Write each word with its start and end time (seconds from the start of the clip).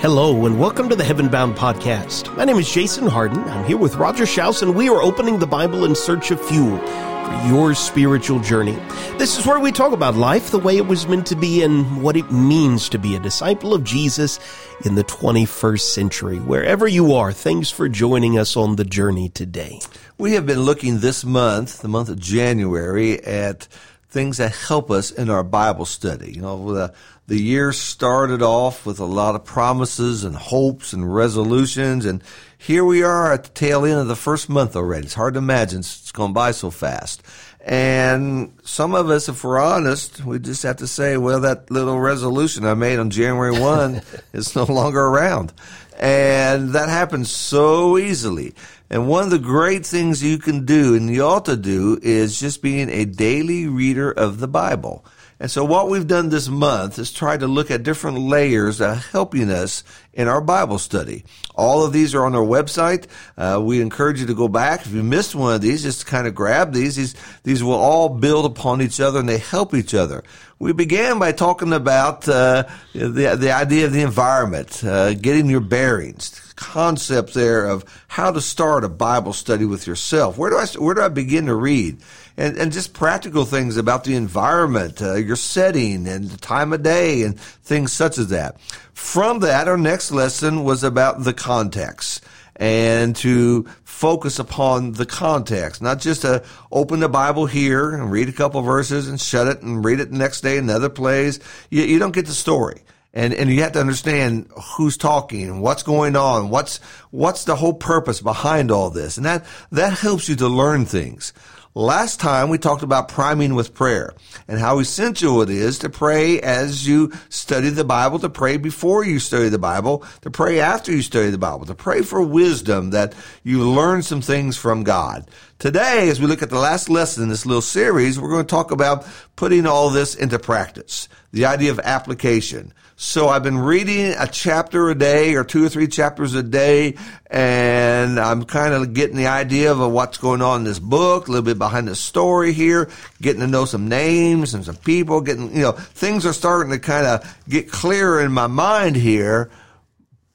Hello, 0.00 0.46
and 0.46 0.58
welcome 0.58 0.88
to 0.88 0.96
the 0.96 1.04
Heaven 1.04 1.28
Bound 1.28 1.58
Podcast. 1.58 2.34
My 2.34 2.46
name 2.46 2.56
is 2.56 2.72
Jason 2.72 3.06
Hardin. 3.06 3.44
I'm 3.44 3.66
here 3.66 3.76
with 3.76 3.96
Roger 3.96 4.24
Shouse, 4.24 4.62
and 4.62 4.74
we 4.74 4.88
are 4.88 5.02
opening 5.02 5.38
the 5.38 5.46
Bible 5.46 5.84
in 5.84 5.94
search 5.94 6.30
of 6.30 6.40
fuel 6.40 6.78
for 6.78 7.46
your 7.46 7.74
spiritual 7.74 8.40
journey. 8.40 8.78
This 9.18 9.38
is 9.38 9.44
where 9.44 9.60
we 9.60 9.72
talk 9.72 9.92
about 9.92 10.14
life 10.14 10.52
the 10.52 10.58
way 10.58 10.78
it 10.78 10.86
was 10.86 11.06
meant 11.06 11.26
to 11.26 11.36
be 11.36 11.62
and 11.62 12.02
what 12.02 12.16
it 12.16 12.32
means 12.32 12.88
to 12.88 12.98
be 12.98 13.14
a 13.14 13.20
disciple 13.20 13.74
of 13.74 13.84
Jesus 13.84 14.40
in 14.86 14.94
the 14.94 15.04
21st 15.04 15.82
century. 15.82 16.38
Wherever 16.38 16.88
you 16.88 17.12
are, 17.12 17.30
thanks 17.30 17.70
for 17.70 17.86
joining 17.86 18.38
us 18.38 18.56
on 18.56 18.76
the 18.76 18.86
journey 18.86 19.28
today. 19.28 19.80
We 20.16 20.32
have 20.32 20.46
been 20.46 20.60
looking 20.60 21.00
this 21.00 21.26
month, 21.26 21.82
the 21.82 21.88
month 21.88 22.08
of 22.08 22.18
January, 22.18 23.22
at 23.22 23.68
things 24.10 24.38
that 24.38 24.52
help 24.52 24.90
us 24.90 25.10
in 25.10 25.30
our 25.30 25.44
Bible 25.44 25.84
study. 25.84 26.32
You 26.32 26.42
know, 26.42 26.72
the, 26.72 26.92
the 27.28 27.40
year 27.40 27.72
started 27.72 28.42
off 28.42 28.84
with 28.84 28.98
a 28.98 29.04
lot 29.04 29.36
of 29.36 29.44
promises 29.44 30.24
and 30.24 30.34
hopes 30.34 30.92
and 30.92 31.14
resolutions, 31.14 32.04
and 32.04 32.22
here 32.58 32.84
we 32.84 33.02
are 33.02 33.32
at 33.32 33.44
the 33.44 33.50
tail 33.50 33.84
end 33.84 34.00
of 34.00 34.08
the 34.08 34.16
first 34.16 34.48
month 34.48 34.76
already. 34.76 35.06
It's 35.06 35.14
hard 35.14 35.34
to 35.34 35.38
imagine 35.38 35.80
it's 35.80 36.12
gone 36.12 36.32
by 36.32 36.50
so 36.50 36.70
fast. 36.70 37.22
And 37.64 38.52
some 38.64 38.94
of 38.94 39.10
us, 39.10 39.28
if 39.28 39.44
we're 39.44 39.60
honest, 39.60 40.24
we 40.24 40.38
just 40.38 40.62
have 40.62 40.76
to 40.76 40.86
say, 40.86 41.16
well, 41.16 41.40
that 41.40 41.70
little 41.70 42.00
resolution 42.00 42.64
I 42.64 42.74
made 42.74 42.98
on 42.98 43.10
January 43.10 43.58
1 43.58 44.02
is 44.32 44.56
no 44.56 44.64
longer 44.64 45.00
around. 45.00 45.52
And 45.98 46.70
that 46.70 46.88
happens 46.88 47.30
so 47.30 47.98
easily. 47.98 48.54
And 48.90 49.06
one 49.06 49.22
of 49.22 49.30
the 49.30 49.38
great 49.38 49.86
things 49.86 50.22
you 50.22 50.38
can 50.38 50.64
do 50.64 50.96
and 50.96 51.08
you 51.08 51.22
ought 51.22 51.44
to 51.44 51.56
do 51.56 52.00
is 52.02 52.40
just 52.40 52.60
being 52.60 52.90
a 52.90 53.04
daily 53.04 53.68
reader 53.68 54.10
of 54.10 54.40
the 54.40 54.48
Bible. 54.48 55.04
And 55.38 55.50
so 55.50 55.64
what 55.64 55.88
we've 55.88 56.06
done 56.06 56.28
this 56.28 56.48
month 56.48 56.98
is 56.98 57.10
try 57.10 57.36
to 57.36 57.46
look 57.46 57.70
at 57.70 57.82
different 57.82 58.18
layers 58.18 58.80
are 58.82 58.96
helping 58.96 59.50
us 59.50 59.84
in 60.12 60.28
our 60.28 60.42
Bible 60.42 60.76
study. 60.76 61.24
All 61.54 61.82
of 61.82 61.94
these 61.94 62.14
are 62.14 62.26
on 62.26 62.34
our 62.34 62.44
website. 62.44 63.06
Uh, 63.38 63.58
we 63.62 63.80
encourage 63.80 64.20
you 64.20 64.26
to 64.26 64.34
go 64.34 64.48
back. 64.48 64.84
If 64.84 64.92
you 64.92 65.02
missed 65.02 65.34
one 65.34 65.54
of 65.54 65.62
these, 65.62 65.82
just 65.82 66.04
kind 66.04 66.26
of 66.26 66.34
grab 66.34 66.74
these. 66.74 66.96
These, 66.96 67.14
these 67.42 67.64
will 67.64 67.72
all 67.72 68.10
build 68.10 68.44
upon 68.44 68.82
each 68.82 69.00
other 69.00 69.20
and 69.20 69.28
they 69.28 69.38
help 69.38 69.72
each 69.72 69.94
other. 69.94 70.24
We 70.58 70.74
began 70.74 71.18
by 71.18 71.32
talking 71.32 71.72
about 71.72 72.28
uh, 72.28 72.64
the, 72.92 73.34
the 73.34 73.52
idea 73.52 73.86
of 73.86 73.94
the 73.94 74.02
environment, 74.02 74.84
uh, 74.84 75.14
getting 75.14 75.48
your 75.48 75.60
bearings, 75.60 76.49
concept 76.60 77.34
there 77.34 77.66
of 77.66 77.84
how 78.06 78.30
to 78.30 78.40
start 78.40 78.84
a 78.84 78.88
Bible 78.88 79.32
study 79.32 79.64
with 79.64 79.86
yourself. 79.86 80.38
Where 80.38 80.50
do 80.50 80.56
I, 80.56 80.66
where 80.78 80.94
do 80.94 81.02
I 81.02 81.08
begin 81.08 81.46
to 81.46 81.54
read? 81.54 81.98
and, 82.40 82.56
and 82.56 82.72
just 82.72 82.94
practical 82.94 83.44
things 83.44 83.76
about 83.76 84.04
the 84.04 84.14
environment, 84.14 85.02
uh, 85.02 85.14
your 85.14 85.36
setting 85.36 86.08
and 86.08 86.30
the 86.30 86.38
time 86.38 86.72
of 86.72 86.82
day 86.82 87.22
and 87.22 87.38
things 87.38 87.92
such 87.92 88.16
as 88.16 88.28
that. 88.28 88.58
From 88.94 89.40
that, 89.40 89.68
our 89.68 89.76
next 89.76 90.10
lesson 90.10 90.64
was 90.64 90.82
about 90.82 91.22
the 91.24 91.34
context 91.34 92.24
and 92.56 93.14
to 93.16 93.66
focus 93.84 94.38
upon 94.38 94.92
the 94.92 95.04
context, 95.04 95.82
not 95.82 95.98
just 95.98 96.22
to 96.22 96.42
open 96.72 97.00
the 97.00 97.08
Bible 97.10 97.44
here 97.44 97.90
and 97.90 98.10
read 98.10 98.30
a 98.30 98.32
couple 98.32 98.62
verses 98.62 99.06
and 99.06 99.20
shut 99.20 99.46
it 99.46 99.60
and 99.60 99.84
read 99.84 100.00
it 100.00 100.10
the 100.10 100.16
next 100.16 100.40
day 100.40 100.56
in 100.56 100.64
another 100.64 100.88
place. 100.88 101.38
You, 101.68 101.82
you 101.82 101.98
don't 101.98 102.14
get 102.14 102.24
the 102.24 102.32
story. 102.32 102.80
And, 103.12 103.34
and 103.34 103.50
you 103.50 103.62
have 103.62 103.72
to 103.72 103.80
understand 103.80 104.48
who's 104.76 104.96
talking, 104.96 105.60
what's 105.60 105.82
going 105.82 106.14
on, 106.14 106.48
what's, 106.48 106.78
what's 107.10 107.44
the 107.44 107.56
whole 107.56 107.74
purpose 107.74 108.20
behind 108.20 108.70
all 108.70 108.90
this. 108.90 109.16
And 109.16 109.26
that, 109.26 109.44
that 109.72 109.94
helps 109.94 110.28
you 110.28 110.36
to 110.36 110.48
learn 110.48 110.86
things. 110.86 111.32
Last 111.74 112.18
time 112.18 112.48
we 112.48 112.58
talked 112.58 112.82
about 112.82 113.06
priming 113.06 113.54
with 113.54 113.74
prayer 113.74 114.12
and 114.48 114.58
how 114.58 114.80
essential 114.80 115.40
it 115.40 115.50
is 115.50 115.78
to 115.78 115.88
pray 115.88 116.40
as 116.40 116.86
you 116.86 117.12
study 117.28 117.70
the 117.70 117.84
Bible, 117.84 118.18
to 118.18 118.28
pray 118.28 118.56
before 118.56 119.04
you 119.04 119.20
study 119.20 119.48
the 119.48 119.58
Bible, 119.58 120.04
to 120.22 120.32
pray 120.32 120.58
after 120.58 120.90
you 120.90 121.00
study 121.00 121.30
the 121.30 121.38
Bible, 121.38 121.66
to 121.66 121.74
pray 121.76 122.02
for 122.02 122.22
wisdom 122.22 122.90
that 122.90 123.14
you 123.44 123.70
learn 123.70 124.02
some 124.02 124.20
things 124.20 124.56
from 124.56 124.82
God. 124.82 125.30
Today, 125.60 126.08
as 126.08 126.20
we 126.20 126.26
look 126.26 126.42
at 126.42 126.50
the 126.50 126.58
last 126.58 126.90
lesson 126.90 127.22
in 127.22 127.28
this 127.28 127.46
little 127.46 127.62
series, 127.62 128.18
we're 128.18 128.30
going 128.30 128.44
to 128.44 128.50
talk 128.50 128.72
about 128.72 129.06
putting 129.36 129.64
all 129.64 129.90
this 129.90 130.16
into 130.16 130.40
practice. 130.40 131.08
The 131.30 131.44
idea 131.44 131.70
of 131.70 131.78
application. 131.78 132.72
So 133.02 133.30
I've 133.30 133.42
been 133.42 133.56
reading 133.56 134.12
a 134.18 134.26
chapter 134.26 134.90
a 134.90 134.94
day 134.94 135.34
or 135.34 135.42
two 135.42 135.64
or 135.64 135.70
three 135.70 135.88
chapters 135.88 136.34
a 136.34 136.42
day, 136.42 136.96
and 137.28 138.20
I'm 138.20 138.44
kind 138.44 138.74
of 138.74 138.92
getting 138.92 139.16
the 139.16 139.26
idea 139.26 139.72
of 139.72 139.90
what's 139.90 140.18
going 140.18 140.42
on 140.42 140.60
in 140.60 140.64
this 140.64 140.78
book, 140.78 141.26
a 141.26 141.30
little 141.30 141.42
bit 141.42 141.58
behind 141.58 141.88
the 141.88 141.94
story 141.94 142.52
here, 142.52 142.90
getting 143.22 143.40
to 143.40 143.46
know 143.46 143.64
some 143.64 143.88
names 143.88 144.52
and 144.52 144.66
some 144.66 144.76
people, 144.76 145.22
getting, 145.22 145.50
you 145.56 145.62
know, 145.62 145.72
things 145.72 146.26
are 146.26 146.34
starting 146.34 146.72
to 146.72 146.78
kind 146.78 147.06
of 147.06 147.38
get 147.48 147.72
clearer 147.72 148.20
in 148.20 148.32
my 148.32 148.48
mind 148.48 148.96
here. 148.96 149.50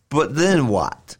But 0.09 0.33
then 0.33 0.67
what? 0.67 1.17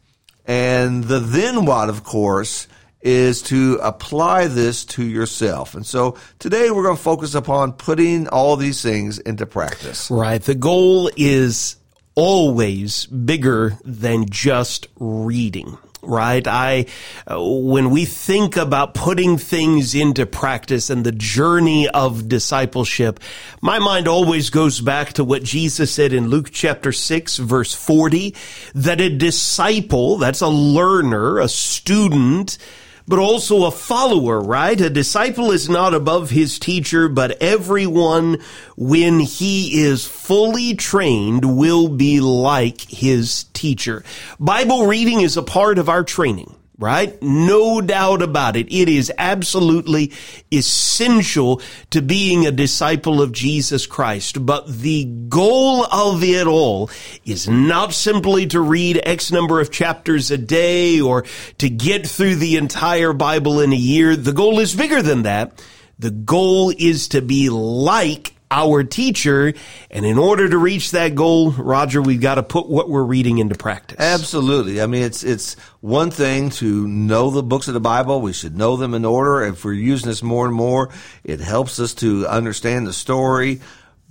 And 0.48 1.04
the 1.04 1.20
then 1.20 1.66
what, 1.66 1.90
of 1.90 2.04
course, 2.04 2.68
is 3.06 3.44
to 3.44 3.80
apply 3.84 4.48
this 4.48 4.84
to 4.84 5.04
yourself. 5.04 5.76
And 5.76 5.86
so 5.86 6.18
today 6.40 6.72
we're 6.72 6.84
going 6.84 6.98
to 6.98 7.02
focus 7.02 7.36
upon 7.36 7.74
putting 7.74 8.28
all 8.28 8.58
these 8.58 8.82
things 8.82 9.20
into 9.20 9.46
practice. 9.46 10.10
Right. 10.10 10.42
The 10.42 10.56
goal 10.56 11.12
is 11.16 11.78
always 12.16 13.06
bigger 13.06 13.78
than 13.86 14.28
just 14.30 14.88
reading 15.00 15.78
right? 16.08 16.48
I, 16.48 16.86
uh, 17.26 17.42
when 17.42 17.90
we 17.90 18.06
think 18.06 18.58
about 18.58 18.94
putting 18.94 19.40
things 19.40 19.96
into 19.96 20.28
practice 20.28 20.92
and 20.92 21.04
the 21.04 21.12
journey 21.12 21.90
of 21.90 22.30
discipleship, 22.30 23.20
my 23.60 23.80
mind 23.80 24.08
always 24.08 24.52
goes 24.52 24.82
back 24.82 25.14
to 25.14 25.24
what 25.24 25.44
Jesus 25.44 25.92
said 25.92 26.14
in 26.14 26.28
Luke 26.28 26.52
chapter 26.52 26.92
6 26.92 27.38
verse 27.38 27.74
40, 27.74 28.36
that 28.76 29.02
a 29.02 29.10
disciple, 29.10 30.18
that's 30.18 30.42
a 30.42 30.48
learner, 30.48 31.40
a 31.40 31.48
student, 31.48 32.60
but 33.08 33.20
also 33.20 33.66
a 33.66 33.72
follower, 33.72 34.40
right? 34.40 34.80
A 34.80 34.90
disciple 34.90 35.52
is 35.52 35.70
not 35.70 35.94
above 35.94 36.30
his 36.30 36.60
teacher, 36.60 37.08
but 37.08 37.42
everyone, 37.42 38.40
when 38.76 39.20
he 39.20 39.84
is 39.84 40.06
fully 40.06 40.76
trained, 40.76 41.58
will 41.58 41.88
be 41.88 42.20
like 42.20 42.82
his 42.82 43.46
teacher. 43.54 44.04
Bible 44.40 44.88
reading 44.88 45.22
is 45.22 45.38
a 45.38 45.44
part 45.44 45.78
of 45.78 45.90
our 45.90 46.04
training 46.04 46.56
right? 46.78 47.22
No 47.22 47.80
doubt 47.82 48.22
about 48.22 48.56
it. 48.56 48.68
It 48.74 48.90
is 48.90 49.12
absolutely 49.18 50.12
essential 50.52 51.62
to 51.92 52.02
being 52.02 52.46
a 52.46 52.52
disciple 52.52 53.22
of 53.22 53.32
Jesus 53.32 53.86
Christ. 53.86 54.46
But 54.46 54.68
the 54.68 55.06
goal 55.06 55.86
of 55.86 56.24
it 56.24 56.48
all 56.48 56.90
is 57.24 57.48
not 57.48 57.94
simply 57.94 58.48
to 58.48 58.60
read 58.60 59.02
X 59.04 59.32
number 59.32 59.62
of 59.62 59.72
chapters 59.72 60.32
a 60.32 60.38
day 60.38 61.00
or 61.00 61.24
to 61.60 61.70
get 61.70 62.08
through 62.08 62.36
the 62.36 62.58
entire 62.58 63.14
Bible 63.14 63.62
in 63.62 63.72
a 63.72 63.78
year. 63.78 64.16
The 64.16 64.34
goal 64.34 64.60
is 64.60 64.76
bigger 64.76 65.02
than 65.02 65.24
that. 65.24 65.64
The 65.98 66.12
goal 66.12 66.74
is 66.78 67.08
to 67.10 67.22
be 67.22 67.50
like 67.50 68.35
our 68.56 68.84
teacher. 68.84 69.54
And 69.92 70.06
in 70.06 70.18
order 70.18 70.48
to 70.48 70.58
reach 70.58 70.92
that 70.92 71.14
goal, 71.14 71.52
Roger, 71.52 72.02
we've 72.02 72.22
got 72.22 72.36
to 72.36 72.44
put 72.44 72.70
what 72.70 72.90
we're 72.90 73.04
reading 73.04 73.38
into 73.40 73.56
practice. 73.56 73.98
Absolutely. 74.00 74.82
I 74.82 74.88
mean, 74.88 75.04
it's, 75.04 75.24
it's 75.24 75.56
one 75.82 76.10
thing 76.10 76.50
to 76.52 76.88
know 76.88 77.30
the 77.30 77.44
books 77.44 77.68
of 77.68 77.74
the 77.74 77.80
Bible. 77.80 78.22
We 78.22 78.34
should 78.34 78.58
know 78.58 78.78
them 78.78 78.94
in 78.94 79.04
order. 79.04 79.44
If 79.44 79.66
we're 79.66 79.74
using 79.74 80.08
this 80.08 80.24
more 80.24 80.46
and 80.46 80.56
more, 80.56 80.90
it 81.24 81.42
helps 81.42 81.80
us 81.80 81.94
to 81.96 82.26
understand 82.28 82.88
the 82.88 82.94
story. 82.94 83.60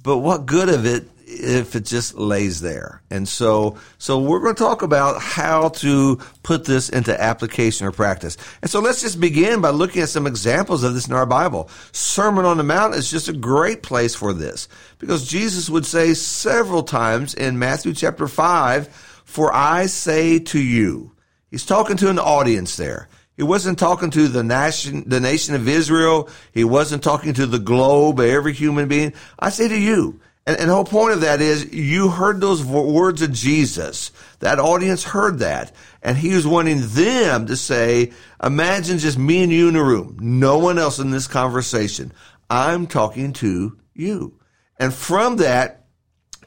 But 0.05 0.19
what 0.19 0.47
good 0.47 0.69
of 0.69 0.87
it 0.87 1.09
if 1.27 1.75
it 1.75 1.85
just 1.85 2.15
lays 2.15 2.61
there. 2.61 3.03
And 3.11 3.29
so, 3.29 3.79
so 3.99 4.19
we're 4.19 4.41
going 4.41 4.55
to 4.55 4.63
talk 4.63 4.83
about 4.83 5.21
how 5.21 5.71
to 5.71 6.21
put 6.43 6.65
this 6.65 6.89
into 6.89 7.19
application 7.21 7.87
or 7.87 7.93
practice. 7.93 8.37
And 8.63 8.71
so 8.71 8.81
let's 8.81 9.01
just 9.01 9.21
begin 9.21 9.61
by 9.61 9.71
looking 9.71 10.03
at 10.03 10.09
some 10.09 10.27
examples 10.27 10.85
of 10.85 10.95
this 10.95 11.09
in 11.09 11.15
our 11.15 11.27
Bible. 11.27 11.69
Sermon 11.93 12.45
on 12.45 12.57
the 12.57 12.63
Mount 12.63 12.95
is 12.95 13.11
just 13.11 13.29
a 13.29 13.33
great 13.33 13.83
place 13.83 14.15
for 14.15 14.33
this 14.33 14.69
because 14.99 15.27
Jesus 15.27 15.69
would 15.71 15.87
say 15.87 16.15
several 16.15 16.83
times 16.83 17.35
in 17.35 17.59
Matthew 17.59 17.95
chapter 17.95 18.29
5, 18.29 18.89
for 19.25 19.53
I 19.53 19.87
say 19.87 20.39
to 20.39 20.61
you, 20.61 21.13
he's 21.51 21.67
talking 21.67 21.97
to 21.99 22.11
an 22.11 22.19
audience 22.19 22.77
there. 22.77 23.09
He 23.37 23.43
wasn't 23.43 23.79
talking 23.79 24.11
to 24.11 24.29
the 24.29 24.45
nation, 24.45 25.05
the 25.07 25.21
nation 25.21 25.55
of 25.55 25.69
Israel. 25.69 26.29
He 26.53 26.65
wasn't 26.65 27.03
talking 27.03 27.35
to 27.35 27.47
the 27.47 27.59
globe, 27.59 28.21
every 28.21 28.53
human 28.53 28.89
being. 28.89 29.13
I 29.39 29.51
say 29.51 29.67
to 29.69 29.79
you, 29.79 30.21
and, 30.47 30.57
and 30.59 30.71
the 30.71 30.75
whole 30.75 30.85
point 30.85 31.15
of 31.15 31.23
that 31.23 31.41
is 31.41 31.73
you 31.73 32.11
heard 32.11 32.41
those 32.41 32.65
words 32.65 33.23
of 33.23 33.33
Jesus. 33.33 34.13
That 34.41 34.59
audience 34.59 35.03
heard 35.03 35.39
that. 35.41 35.73
And 36.03 36.17
he 36.17 36.35
was 36.35 36.47
wanting 36.47 36.81
them 36.81 37.47
to 37.47 37.57
say, 37.57 38.13
imagine 38.43 38.99
just 38.99 39.19
me 39.19 39.43
and 39.43 39.53
you 39.53 39.69
in 39.69 39.77
a 39.77 39.83
room. 39.83 40.17
No 40.21 40.59
one 40.59 40.79
else 40.79 40.99
in 40.99 41.11
this 41.11 41.27
conversation. 41.27 42.13
I'm 42.51 42.87
talking 42.87 43.33
to 43.35 43.79
you. 43.95 44.39
And 44.79 44.93
from 44.93 45.37
that 45.37 45.84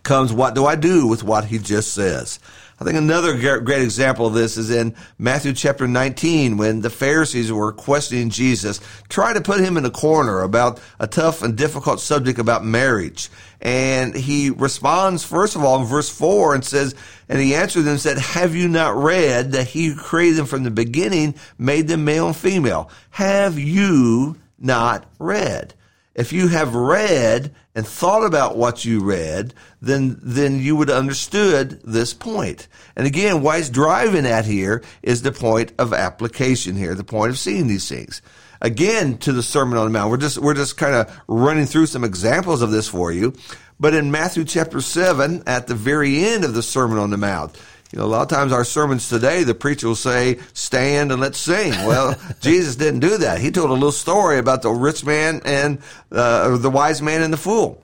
comes 0.07 0.33
what 0.33 0.55
do 0.55 0.65
I 0.65 0.75
do 0.75 1.05
with 1.05 1.23
what 1.23 1.45
he 1.45 1.59
just 1.59 1.93
says? 1.93 2.39
I 2.79 2.83
think 2.83 2.95
another 2.95 3.35
great 3.59 3.81
example 3.81 4.27
of 4.27 4.35
this 4.35 4.55
is 4.55 4.69
in 4.69 4.95
Matthew 5.17 5.51
chapter 5.51 5.87
19 5.87 6.57
when 6.57 6.81
the 6.81 6.91
Pharisees 6.91 7.51
were 7.51 7.73
questioning 7.73 8.29
Jesus, 8.29 8.79
trying 9.09 9.33
to 9.33 9.41
put 9.41 9.59
him 9.59 9.77
in 9.77 9.85
a 9.85 9.89
corner 9.89 10.41
about 10.41 10.79
a 10.99 11.07
tough 11.07 11.41
and 11.41 11.57
difficult 11.57 11.99
subject 11.99 12.37
about 12.37 12.63
marriage. 12.63 13.29
And 13.61 14.15
he 14.15 14.51
responds, 14.51 15.23
first 15.23 15.55
of 15.55 15.63
all, 15.63 15.81
in 15.81 15.87
verse 15.87 16.09
4 16.09 16.53
and 16.53 16.63
says, 16.63 16.93
And 17.27 17.41
he 17.41 17.55
answered 17.55 17.81
them 17.81 17.93
and 17.93 17.99
said, 17.99 18.19
Have 18.19 18.55
you 18.55 18.67
not 18.67 18.95
read 18.95 19.53
that 19.53 19.67
he 19.67 19.87
who 19.87 19.95
created 19.95 20.37
them 20.37 20.45
from 20.45 20.63
the 20.63 20.71
beginning 20.71 21.33
made 21.57 21.87
them 21.87 22.05
male 22.05 22.27
and 22.27 22.35
female? 22.35 22.91
Have 23.09 23.57
you 23.57 24.37
not 24.59 25.05
read? 25.17 25.73
If 26.13 26.31
you 26.31 26.47
have 26.47 26.75
read 26.75 27.53
and 27.77 27.85
thought 27.85 28.25
about 28.25 28.57
what 28.57 28.85
you 28.85 29.03
read, 29.03 29.53
then, 29.83 30.17
then 30.23 30.59
you 30.59 30.75
would 30.75 30.89
have 30.89 30.97
understood 30.97 31.79
this 31.83 32.11
point. 32.11 32.67
And 32.95 33.05
again, 33.05 33.43
what 33.43 33.57
he's 33.57 33.69
driving 33.69 34.25
at 34.25 34.45
here 34.45 34.83
is 35.03 35.21
the 35.21 35.31
point 35.31 35.73
of 35.77 35.93
application 35.93 36.75
here, 36.75 36.95
the 36.95 37.03
point 37.03 37.29
of 37.29 37.37
seeing 37.37 37.67
these 37.67 37.87
things. 37.87 38.23
Again, 38.61 39.19
to 39.19 39.31
the 39.31 39.43
Sermon 39.43 39.77
on 39.77 39.85
the 39.85 39.91
Mount. 39.91 40.09
We're 40.09 40.17
just, 40.17 40.39
we're 40.39 40.55
just 40.55 40.75
kind 40.75 40.95
of 40.95 41.21
running 41.27 41.67
through 41.67 41.85
some 41.85 42.03
examples 42.03 42.63
of 42.63 42.71
this 42.71 42.87
for 42.87 43.11
you. 43.11 43.35
But 43.79 43.93
in 43.93 44.09
Matthew 44.09 44.43
chapter 44.43 44.81
7, 44.81 45.43
at 45.45 45.67
the 45.67 45.75
very 45.75 46.25
end 46.25 46.43
of 46.43 46.55
the 46.55 46.63
Sermon 46.63 46.97
on 46.97 47.11
the 47.11 47.17
Mount, 47.17 47.61
you 47.91 47.99
know, 47.99 48.05
a 48.05 48.07
lot 48.07 48.21
of 48.21 48.27
times 48.27 48.51
our 48.51 48.65
sermons 48.65 49.07
today, 49.07 49.43
the 49.43 49.55
preacher 49.55 49.87
will 49.87 49.95
say, 49.95 50.39
stand 50.53 51.11
and 51.11 51.21
let's 51.21 51.37
sing. 51.37 51.71
Well, 51.71 52.15
Jesus 52.41 52.75
didn't 52.75 52.99
do 52.99 53.17
that. 53.19 53.39
He 53.39 53.51
told 53.51 53.69
a 53.69 53.73
little 53.73 53.91
story 53.91 54.39
about 54.39 54.61
the 54.61 54.71
rich 54.71 55.05
man 55.05 55.41
and 55.45 55.79
uh, 56.11 56.57
the 56.57 56.69
wise 56.69 57.01
man 57.01 57.21
and 57.21 57.31
the 57.31 57.37
fool. 57.37 57.81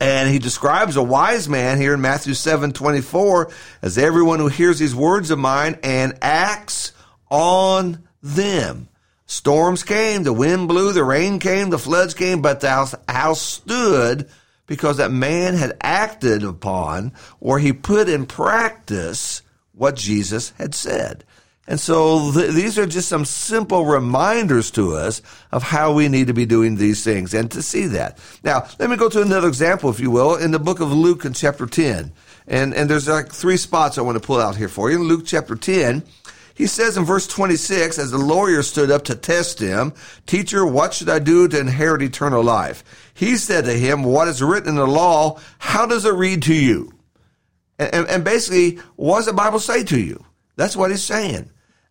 And 0.00 0.28
he 0.28 0.38
describes 0.38 0.96
a 0.96 1.02
wise 1.02 1.48
man 1.48 1.80
here 1.80 1.94
in 1.94 2.00
Matthew 2.00 2.34
7 2.34 2.72
24 2.72 3.50
as 3.80 3.96
everyone 3.96 4.40
who 4.40 4.48
hears 4.48 4.78
these 4.78 4.94
words 4.94 5.30
of 5.30 5.38
mine 5.38 5.78
and 5.82 6.18
acts 6.20 6.92
on 7.30 8.06
them. 8.22 8.88
Storms 9.26 9.84
came, 9.84 10.22
the 10.22 10.32
wind 10.32 10.68
blew, 10.68 10.92
the 10.92 11.04
rain 11.04 11.38
came, 11.38 11.70
the 11.70 11.78
floods 11.78 12.12
came, 12.12 12.42
but 12.42 12.60
the 12.60 12.98
house 13.08 13.40
stood 13.40 14.28
because 14.66 14.96
that 14.96 15.10
man 15.10 15.54
had 15.54 15.76
acted 15.80 16.42
upon 16.42 17.12
or 17.40 17.58
he 17.58 17.72
put 17.72 18.08
in 18.08 18.26
practice 18.26 19.42
what 19.72 19.96
Jesus 19.96 20.50
had 20.58 20.74
said. 20.74 21.24
And 21.66 21.80
so 21.80 22.30
th- 22.32 22.52
these 22.52 22.78
are 22.78 22.86
just 22.86 23.08
some 23.08 23.24
simple 23.24 23.86
reminders 23.86 24.70
to 24.72 24.94
us 24.94 25.22
of 25.50 25.62
how 25.62 25.92
we 25.92 26.08
need 26.08 26.26
to 26.26 26.34
be 26.34 26.44
doing 26.44 26.76
these 26.76 27.02
things 27.02 27.32
and 27.32 27.50
to 27.52 27.62
see 27.62 27.86
that. 27.86 28.18
Now, 28.42 28.66
let 28.78 28.90
me 28.90 28.96
go 28.96 29.08
to 29.08 29.22
another 29.22 29.48
example, 29.48 29.88
if 29.88 29.98
you 29.98 30.10
will, 30.10 30.36
in 30.36 30.50
the 30.50 30.58
book 30.58 30.80
of 30.80 30.92
Luke 30.92 31.24
in 31.24 31.32
chapter 31.32 31.64
10. 31.64 32.12
And, 32.46 32.74
and 32.74 32.90
there's 32.90 33.08
like 33.08 33.32
three 33.32 33.56
spots 33.56 33.96
I 33.96 34.02
want 34.02 34.20
to 34.20 34.26
pull 34.26 34.40
out 34.40 34.56
here 34.56 34.68
for 34.68 34.90
you. 34.90 34.96
In 34.96 35.04
Luke 35.04 35.24
chapter 35.24 35.54
10, 35.54 36.02
he 36.54 36.68
says 36.68 36.96
in 36.96 37.04
verse 37.04 37.26
26, 37.26 37.98
as 37.98 38.12
the 38.12 38.18
lawyer 38.18 38.62
stood 38.62 38.90
up 38.90 39.04
to 39.04 39.16
test 39.16 39.58
him, 39.58 39.92
Teacher, 40.26 40.64
what 40.64 40.94
should 40.94 41.08
I 41.08 41.18
do 41.18 41.48
to 41.48 41.58
inherit 41.58 42.02
eternal 42.02 42.44
life? 42.44 42.84
He 43.12 43.36
said 43.36 43.64
to 43.64 43.72
him, 43.72 44.04
What 44.04 44.28
is 44.28 44.42
written 44.42 44.70
in 44.70 44.74
the 44.76 44.86
law? 44.86 45.40
How 45.58 45.84
does 45.84 46.04
it 46.04 46.14
read 46.14 46.42
to 46.44 46.54
you? 46.54 46.92
And, 47.78 48.06
and 48.08 48.24
basically, 48.24 48.78
what 48.94 49.16
does 49.16 49.26
the 49.26 49.32
Bible 49.32 49.58
say 49.58 49.82
to 49.84 50.00
you? 50.00 50.24
That's 50.56 50.76
what 50.76 50.92
he's 50.92 51.02
saying. 51.02 51.50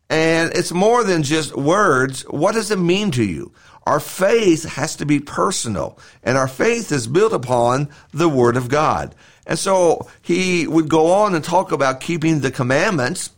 And 0.10 0.51
it's 0.54 0.71
more 0.71 1.04
than 1.04 1.24
just 1.24 1.56
words. 1.57 2.21
What 2.24 2.54
does 2.54 2.71
it 2.71 2.80
mean 2.80 3.12
to 3.12 3.24
you? 3.24 3.51
Our 3.86 4.00
faith 4.00 4.63
has 4.63 4.95
to 4.98 5.06
be 5.06 5.19
personal, 5.19 5.98
and 6.24 6.38
our 6.38 6.48
faith 6.48 6.92
is 6.94 7.07
built 7.07 7.33
upon 7.33 7.89
the 8.13 8.30
Word 8.30 8.56
of 8.56 8.69
God. 8.69 9.13
And 9.45 9.60
so 9.60 10.07
he 10.21 10.68
would 10.68 10.88
go 10.88 11.12
on 11.12 11.36
and 11.36 11.44
talk 11.44 11.74
about 11.74 12.00
keeping 12.00 12.39
the 12.39 12.51
commandments 12.51 13.31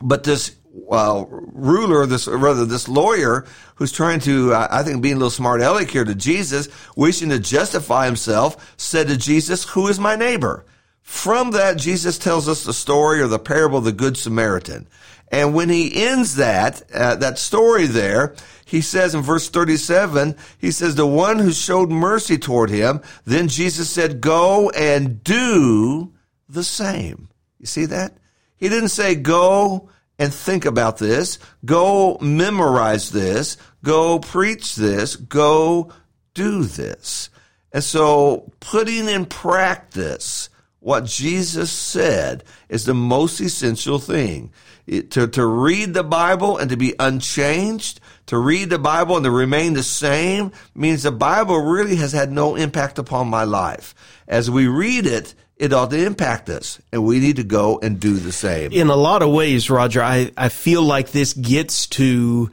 but 0.00 0.24
this 0.24 0.56
uh, 0.90 1.24
ruler, 1.28 2.06
this 2.06 2.28
rather 2.28 2.64
this 2.64 2.88
lawyer 2.88 3.46
who's 3.76 3.92
trying 3.92 4.20
to, 4.20 4.52
uh, 4.52 4.68
I 4.70 4.82
think, 4.82 5.02
being 5.02 5.14
a 5.14 5.18
little 5.18 5.30
smart 5.30 5.60
aleck 5.60 5.90
here 5.90 6.04
to 6.04 6.14
Jesus, 6.14 6.68
wishing 6.96 7.30
to 7.30 7.38
justify 7.38 8.06
himself, 8.06 8.74
said 8.76 9.08
to 9.08 9.16
Jesus, 9.16 9.64
"Who 9.70 9.88
is 9.88 9.98
my 9.98 10.16
neighbor?" 10.16 10.64
From 11.02 11.52
that, 11.52 11.78
Jesus 11.78 12.18
tells 12.18 12.48
us 12.48 12.64
the 12.64 12.74
story 12.74 13.22
or 13.22 13.28
the 13.28 13.38
parable 13.38 13.78
of 13.78 13.84
the 13.84 13.92
Good 13.92 14.18
Samaritan. 14.18 14.86
And 15.30 15.54
when 15.54 15.70
he 15.70 16.04
ends 16.04 16.36
that, 16.36 16.82
uh, 16.92 17.16
that 17.16 17.38
story 17.38 17.86
there, 17.86 18.34
he 18.64 18.82
says 18.82 19.14
in 19.14 19.22
verse 19.22 19.48
37, 19.48 20.36
he 20.58 20.70
says, 20.70 20.94
the 20.94 21.06
one 21.06 21.38
who 21.38 21.52
showed 21.52 21.90
mercy 21.90 22.36
toward 22.36 22.68
him, 22.68 23.00
then 23.24 23.48
Jesus 23.48 23.88
said, 23.88 24.20
go 24.20 24.68
and 24.70 25.24
do 25.24 26.12
the 26.48 26.64
same. 26.64 27.28
You 27.58 27.66
see 27.66 27.86
that? 27.86 28.12
He 28.58 28.68
didn't 28.68 28.90
say, 28.90 29.14
go 29.14 29.88
and 30.18 30.34
think 30.34 30.64
about 30.64 30.98
this, 30.98 31.38
go 31.64 32.18
memorize 32.20 33.10
this, 33.10 33.56
go 33.84 34.18
preach 34.18 34.74
this, 34.74 35.16
go 35.16 35.92
do 36.34 36.64
this. 36.64 37.30
And 37.72 37.84
so 37.84 38.50
putting 38.60 39.08
in 39.08 39.26
practice 39.26 40.50
what 40.80 41.04
Jesus 41.04 41.70
said 41.70 42.44
is 42.68 42.84
the 42.84 42.94
most 42.94 43.40
essential 43.40 43.98
thing. 43.98 44.52
It, 44.86 45.10
to, 45.12 45.26
to 45.28 45.44
read 45.44 45.92
the 45.92 46.02
Bible 46.02 46.56
and 46.56 46.70
to 46.70 46.76
be 46.76 46.94
unchanged, 46.98 48.00
to 48.26 48.38
read 48.38 48.70
the 48.70 48.78
Bible 48.78 49.16
and 49.16 49.24
to 49.24 49.30
remain 49.30 49.74
the 49.74 49.82
same 49.82 50.50
means 50.74 51.02
the 51.02 51.12
Bible 51.12 51.58
really 51.58 51.96
has 51.96 52.12
had 52.12 52.32
no 52.32 52.56
impact 52.56 52.98
upon 52.98 53.28
my 53.28 53.44
life. 53.44 53.94
As 54.26 54.50
we 54.50 54.66
read 54.66 55.04
it, 55.04 55.34
it 55.58 55.72
ought 55.72 55.90
to 55.90 56.04
impact 56.04 56.48
us, 56.48 56.80
and 56.92 57.04
we 57.04 57.18
need 57.18 57.36
to 57.36 57.44
go 57.44 57.78
and 57.80 57.98
do 57.98 58.14
the 58.14 58.32
same. 58.32 58.72
In 58.72 58.88
a 58.88 58.96
lot 58.96 59.22
of 59.22 59.30
ways, 59.30 59.68
Roger, 59.68 60.02
I, 60.02 60.30
I 60.36 60.48
feel 60.48 60.82
like 60.82 61.10
this 61.10 61.32
gets 61.32 61.86
to 61.88 62.50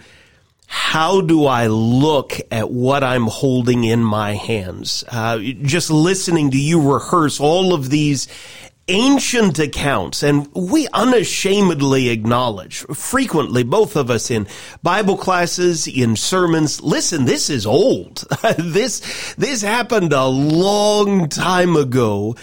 how 0.67 1.21
do 1.21 1.45
I 1.45 1.67
look 1.67 2.33
at 2.49 2.71
what 2.71 3.03
I'm 3.03 3.27
holding 3.27 3.83
in 3.83 4.03
my 4.03 4.33
hands? 4.33 5.03
Uh, 5.07 5.37
just 5.37 5.91
listening 5.91 6.51
to 6.51 6.57
you 6.57 6.81
rehearse 6.93 7.39
all 7.39 7.75
of 7.75 7.91
these 7.91 8.27
ancient 8.87 9.57
accounts, 9.59 10.23
and 10.23 10.51
we 10.53 10.87
unashamedly 10.93 12.09
acknowledge 12.09 12.79
frequently, 12.93 13.63
both 13.63 13.95
of 13.95 14.09
us 14.09 14.29
in 14.29 14.47
Bible 14.83 15.17
classes, 15.17 15.87
in 15.87 16.15
sermons, 16.15 16.81
listen, 16.81 17.25
this 17.25 17.49
is 17.49 17.65
old. 17.65 18.25
this, 18.57 19.35
this 19.35 19.61
happened 19.61 20.13
a 20.13 20.25
long 20.25 21.29
time 21.29 21.75
ago 21.75 22.35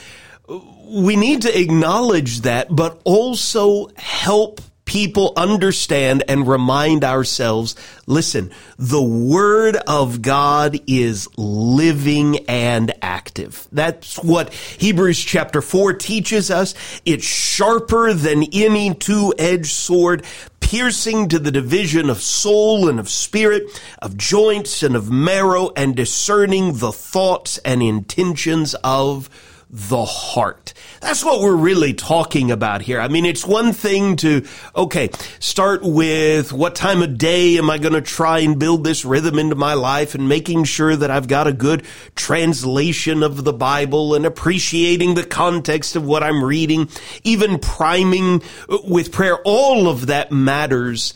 we 0.93 1.17
need 1.17 1.43
to 1.43 1.59
acknowledge 1.59 2.43
that, 2.43 2.69
but 2.75 3.00
also 3.05 3.89
help 3.97 4.61
people 4.85 5.33
understand 5.37 6.23
and 6.29 6.47
remind 6.47 7.03
ourselves, 7.03 7.75
listen, 8.06 8.50
the 8.77 9.03
word 9.03 9.76
of 9.87 10.21
God 10.21 10.78
is 10.87 11.28
living 11.38 12.38
and 12.47 12.93
active. 13.00 13.66
That's 13.73 14.16
what 14.16 14.52
Hebrews 14.52 15.19
chapter 15.19 15.62
4 15.62 15.95
teaches 15.95 16.50
us. 16.50 16.75
It's 17.07 17.25
sharper 17.25 18.12
than 18.12 18.45
any 18.52 18.93
two-edged 18.93 19.73
sword, 19.73 20.25
piercing 20.61 21.28
to 21.28 21.38
the 21.38 21.52
division 21.52 22.11
of 22.11 22.21
soul 22.21 22.88
and 22.88 23.00
of 23.00 23.09
spirit, 23.09 23.81
of 24.00 24.19
joints 24.19 24.83
and 24.83 24.95
of 24.95 25.11
marrow, 25.11 25.71
and 25.75 25.97
discerning 25.97 26.75
the 26.78 26.93
thoughts 26.93 27.57
and 27.59 27.83
intentions 27.83 28.75
of 28.85 29.31
the 29.73 30.05
heart. 30.05 30.75
That's 31.00 31.25
what 31.25 31.41
we're 31.41 31.57
really 31.57 31.95
talking 31.95 32.50
about 32.50 32.83
here. 32.83 33.00
I 33.00 33.09
mean, 33.09 33.25
it's 33.25 33.47
one 33.47 33.73
thing 33.73 34.17
to, 34.17 34.47
okay, 34.76 35.09
start 35.41 35.83
with 35.83 36.52
what 36.52 36.75
time 36.75 37.00
of 37.00 37.17
day 37.17 37.57
am 37.57 37.71
I 37.71 37.79
going 37.79 37.95
to 37.95 38.02
try 38.02 38.41
and 38.41 38.59
build 38.59 38.85
this 38.85 39.05
rhythm 39.05 39.38
into 39.38 39.55
my 39.55 39.73
life 39.73 40.14
and 40.14 40.29
making 40.29 40.64
sure 40.64 40.95
that 40.95 41.11
I've 41.11 41.26
got 41.26 41.47
a 41.47 41.55
good 41.55 41.85
translation 42.14 43.23
of 43.23 43.45
the 43.45 43.52
Bible 43.55 44.14
and 44.14 44.26
appreciating 44.26 45.14
the 45.14 45.25
context 45.25 45.97
of 45.97 46.05
what 46.05 46.23
I'm 46.23 46.45
reading, 46.45 46.91
even 47.25 47.59
priming 47.59 48.43
with 48.85 49.11
prayer. 49.11 49.38
All 49.45 49.88
of 49.88 50.07
that 50.07 50.31
matters 50.31 51.14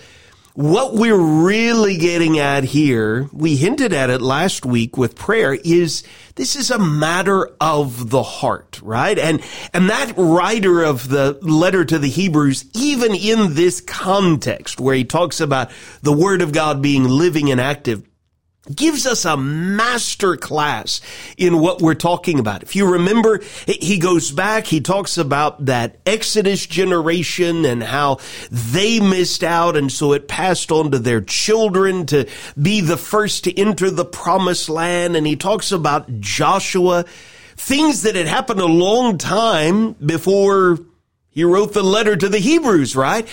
what 0.57 0.95
we're 0.95 1.15
really 1.15 1.99
getting 1.99 2.39
at 2.39 2.65
here, 2.65 3.29
we 3.31 3.57
hinted 3.57 3.93
at 3.93 4.09
it 4.09 4.23
last 4.23 4.65
week 4.65 4.97
with 4.97 5.15
prayer, 5.15 5.53
is 5.53 6.03
this 6.37 6.57
is 6.57 6.71
a 6.71 6.79
matter 6.79 7.55
of 7.61 8.09
the 8.09 8.23
heart, 8.23 8.81
right? 8.83 9.19
And, 9.19 9.43
and 9.75 9.91
that 9.91 10.15
writer 10.17 10.83
of 10.83 11.11
the 11.11 11.39
letter 11.43 11.85
to 11.85 11.99
the 11.99 12.09
Hebrews, 12.09 12.65
even 12.75 13.15
in 13.15 13.53
this 13.53 13.83
context 13.83 14.81
where 14.81 14.95
he 14.95 15.05
talks 15.05 15.43
about 15.43 15.71
the 16.01 16.13
word 16.13 16.41
of 16.41 16.53
God 16.53 16.81
being 16.81 17.05
living 17.05 17.51
and 17.51 17.61
active, 17.61 18.03
gives 18.75 19.07
us 19.07 19.25
a 19.25 19.37
master 19.37 20.37
class 20.37 21.01
in 21.37 21.61
what 21.61 21.81
we're 21.81 21.95
talking 21.95 22.39
about. 22.39 22.63
If 22.63 22.75
you 22.75 22.93
remember, 22.93 23.41
he 23.67 23.99
goes 23.99 24.31
back, 24.31 24.67
he 24.67 24.81
talks 24.81 25.19
about 25.19 25.67
that 25.67 25.99
Exodus 26.07 26.67
generation 26.67 27.65
and 27.65 27.83
how 27.83 28.19
they 28.51 29.01
missed 29.01 29.45
out 29.45 29.77
and 29.77 29.91
so 29.91 30.13
it 30.13 30.29
passed 30.29 30.73
on 30.73 30.91
to 30.91 30.99
their 30.99 31.21
children 31.21 32.07
to 32.07 32.29
be 32.61 32.81
the 32.81 32.97
first 32.97 33.45
to 33.45 33.59
enter 33.59 33.91
the 33.91 34.05
promised 34.05 34.69
land. 34.69 35.17
And 35.17 35.27
he 35.27 35.37
talks 35.37 35.73
about 35.73 36.21
Joshua, 36.21 37.05
things 37.57 38.03
that 38.03 38.17
had 38.17 38.27
happened 38.27 38.61
a 38.61 38.67
long 38.67 39.19
time 39.19 39.93
before 39.93 40.79
He 41.31 41.45
wrote 41.45 41.75
the 41.75 41.83
letter 41.83 42.17
to 42.17 42.29
the 42.31 42.39
Hebrews, 42.39 42.97
right? 42.97 43.29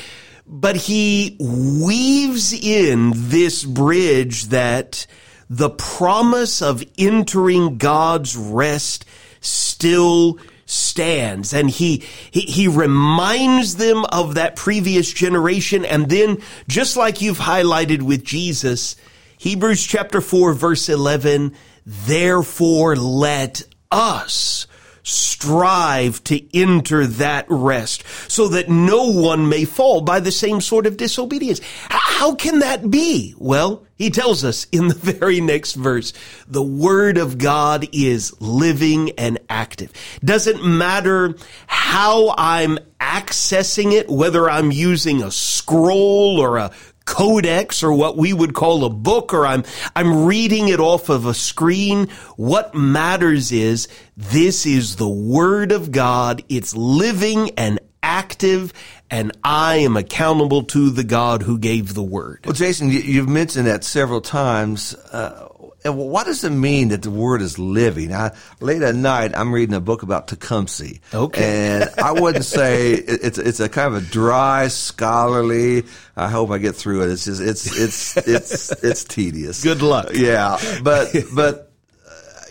But 0.45 0.75
he 0.75 1.37
weaves 1.39 2.51
in 2.51 3.13
this 3.15 3.63
bridge 3.63 4.47
that 4.47 5.07
the 5.49 5.69
promise 5.69 6.61
of 6.61 6.83
entering 6.97 7.77
God's 7.77 8.35
rest 8.35 9.05
still 9.41 10.39
stands. 10.65 11.53
And 11.53 11.69
he, 11.69 12.03
he 12.31 12.41
he 12.41 12.67
reminds 12.67 13.75
them 13.75 14.05
of 14.05 14.35
that 14.35 14.55
previous 14.55 15.11
generation. 15.11 15.85
And 15.85 16.09
then 16.09 16.41
just 16.67 16.97
like 16.97 17.21
you've 17.21 17.39
highlighted 17.39 18.01
with 18.01 18.23
Jesus 18.23 18.95
Hebrews 19.43 19.85
chapter 19.85 20.21
4 20.21 20.53
verse 20.53 20.87
11 20.87 21.53
therefore 21.85 22.95
let 22.95 23.61
us 23.91 24.67
strive 25.03 26.23
to 26.23 26.57
enter 26.57 27.05
that 27.05 27.45
rest 27.49 28.03
so 28.29 28.47
that 28.47 28.69
no 28.69 29.11
one 29.11 29.47
may 29.49 29.65
fall 29.65 30.01
by 30.01 30.19
the 30.19 30.31
same 30.31 30.61
sort 30.61 30.87
of 30.87 30.97
disobedience. 30.97 31.61
How 31.89 32.35
can 32.35 32.59
that 32.59 32.89
be? 32.89 33.35
Well, 33.37 33.85
he 33.95 34.09
tells 34.09 34.43
us 34.43 34.65
in 34.71 34.87
the 34.87 34.95
very 35.19 35.41
next 35.41 35.73
verse, 35.73 36.13
the 36.47 36.63
word 36.63 37.17
of 37.17 37.37
God 37.37 37.87
is 37.91 38.33
living 38.41 39.11
and 39.11 39.39
active. 39.49 39.91
Doesn't 40.23 40.63
matter 40.65 41.35
how 41.67 42.33
I'm 42.37 42.79
accessing 42.99 43.91
it, 43.91 44.09
whether 44.09 44.49
I'm 44.49 44.71
using 44.71 45.21
a 45.21 45.31
scroll 45.31 46.39
or 46.39 46.57
a 46.57 46.71
codex 47.05 47.83
or 47.83 47.93
what 47.93 48.17
we 48.17 48.33
would 48.33 48.53
call 48.53 48.85
a 48.85 48.89
book 48.89 49.33
or 49.33 49.45
I'm, 49.45 49.63
I'm 49.95 50.25
reading 50.25 50.69
it 50.69 50.79
off 50.79 51.09
of 51.09 51.25
a 51.25 51.33
screen. 51.33 52.07
What 52.37 52.73
matters 52.75 53.51
is 53.51 53.87
this 54.15 54.65
is 54.65 54.95
the 54.95 55.09
word 55.09 55.71
of 55.71 55.91
God. 55.91 56.43
It's 56.49 56.75
living 56.75 57.51
and 57.57 57.79
active 58.01 58.73
and 59.09 59.31
I 59.43 59.77
am 59.77 59.95
accountable 59.95 60.63
to 60.63 60.89
the 60.89 61.03
God 61.03 61.43
who 61.43 61.59
gave 61.59 61.93
the 61.93 62.03
word. 62.03 62.41
Well, 62.45 62.53
Jason, 62.53 62.89
you've 62.89 63.29
mentioned 63.29 63.67
that 63.67 63.83
several 63.83 64.21
times. 64.21 64.95
Uh, 64.95 65.49
and 65.83 65.97
what 65.97 66.25
does 66.25 66.43
it 66.43 66.51
mean 66.51 66.89
that 66.89 67.01
the 67.01 67.11
word 67.11 67.41
is 67.41 67.59
living? 67.59 68.13
I, 68.13 68.31
late 68.59 68.81
at 68.81 68.95
night, 68.95 69.31
I'm 69.35 69.53
reading 69.53 69.75
a 69.75 69.81
book 69.81 70.03
about 70.03 70.27
Tecumseh. 70.27 70.99
Okay. 71.13 71.81
And 71.81 71.89
I 71.97 72.11
wouldn't 72.13 72.45
say 72.45 72.93
it's 72.93 73.37
it's 73.37 73.59
a 73.59 73.69
kind 73.69 73.93
of 73.93 74.03
a 74.03 74.05
dry, 74.05 74.67
scholarly. 74.69 75.83
I 76.15 76.29
hope 76.29 76.51
I 76.51 76.57
get 76.57 76.75
through 76.75 77.03
it. 77.03 77.11
It's 77.11 77.25
just 77.25 77.41
it's 77.41 77.77
it's 77.77 78.17
it's 78.17 78.71
it's 78.83 79.03
tedious. 79.03 79.63
Good 79.63 79.81
luck. 79.81 80.11
Yeah, 80.13 80.57
but 80.83 81.13
but 81.35 81.72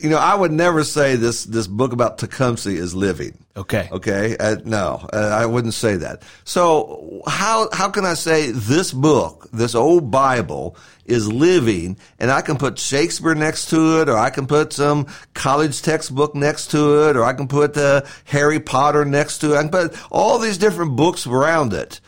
you 0.02 0.10
know, 0.10 0.18
I 0.18 0.34
would 0.34 0.52
never 0.52 0.84
say 0.84 1.16
this 1.16 1.44
this 1.44 1.66
book 1.66 1.92
about 1.92 2.18
Tecumseh 2.18 2.70
is 2.70 2.94
living. 2.94 3.38
Okay. 3.56 3.88
Okay. 3.92 4.36
Uh, 4.36 4.56
no, 4.64 5.06
uh, 5.12 5.16
I 5.16 5.46
wouldn't 5.46 5.74
say 5.74 5.96
that. 5.96 6.22
So 6.44 7.22
how 7.26 7.68
how 7.72 7.90
can 7.90 8.04
I 8.04 8.14
say 8.14 8.50
this 8.50 8.92
book, 8.92 9.48
this 9.52 9.74
old 9.74 10.10
Bible, 10.10 10.76
is 11.04 11.30
living, 11.30 11.96
and 12.18 12.30
I 12.30 12.40
can 12.40 12.56
put 12.56 12.78
Shakespeare 12.78 13.34
next 13.34 13.70
to 13.70 14.00
it, 14.00 14.08
or 14.08 14.16
I 14.16 14.30
can 14.30 14.46
put 14.46 14.72
some 14.72 15.06
college 15.34 15.82
textbook 15.82 16.34
next 16.34 16.70
to 16.72 17.08
it, 17.08 17.16
or 17.16 17.24
I 17.24 17.32
can 17.34 17.48
put 17.48 17.76
uh, 17.76 18.02
Harry 18.24 18.60
Potter 18.60 19.04
next 19.04 19.38
to 19.38 19.54
it. 19.54 19.56
I 19.56 19.62
can 19.62 19.70
put 19.70 20.12
all 20.12 20.38
these 20.38 20.58
different 20.58 20.96
books 20.96 21.26
around 21.26 21.72
it. 21.72 22.00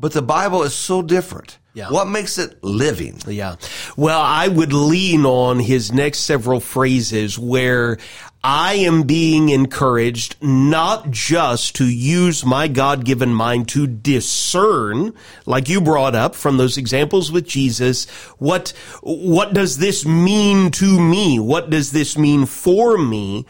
But 0.00 0.12
the 0.12 0.22
Bible 0.22 0.62
is 0.62 0.74
so 0.74 1.02
different. 1.02 1.58
Yeah. 1.74 1.90
What 1.90 2.08
makes 2.08 2.38
it 2.38 2.64
living? 2.64 3.20
Yeah. 3.26 3.56
Well, 3.96 4.20
I 4.20 4.48
would 4.48 4.72
lean 4.72 5.24
on 5.24 5.60
his 5.60 5.92
next 5.92 6.20
several 6.20 6.58
phrases 6.58 7.38
where 7.38 7.98
I 8.42 8.74
am 8.74 9.02
being 9.02 9.50
encouraged 9.50 10.36
not 10.42 11.10
just 11.10 11.76
to 11.76 11.84
use 11.84 12.44
my 12.44 12.66
God-given 12.66 13.32
mind 13.32 13.68
to 13.68 13.86
discern, 13.86 15.12
like 15.46 15.68
you 15.68 15.80
brought 15.80 16.14
up 16.14 16.34
from 16.34 16.56
those 16.56 16.78
examples 16.78 17.30
with 17.30 17.46
Jesus, 17.46 18.08
what, 18.38 18.72
what 19.02 19.52
does 19.52 19.78
this 19.78 20.06
mean 20.06 20.70
to 20.72 20.98
me? 20.98 21.38
What 21.38 21.70
does 21.70 21.92
this 21.92 22.16
mean 22.16 22.46
for 22.46 22.96
me? 22.96 23.44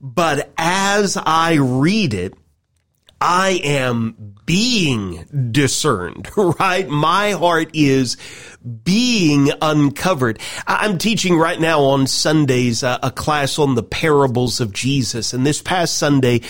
But 0.00 0.52
as 0.58 1.16
I 1.16 1.54
read 1.54 2.12
it, 2.12 2.34
I 3.26 3.58
am 3.64 4.34
being 4.44 5.24
discerned, 5.50 6.28
right? 6.36 6.86
My 6.86 7.30
heart 7.30 7.70
is 7.72 8.18
being 8.84 9.50
uncovered. 9.62 10.38
I'm 10.66 10.98
teaching 10.98 11.38
right 11.38 11.58
now 11.58 11.80
on 11.84 12.06
Sundays 12.06 12.82
uh, 12.82 12.98
a 13.02 13.10
class 13.10 13.58
on 13.58 13.76
the 13.76 13.82
parables 13.82 14.60
of 14.60 14.74
Jesus. 14.74 15.32
And 15.32 15.46
this 15.46 15.62
past 15.62 15.96
Sunday, 15.96 16.42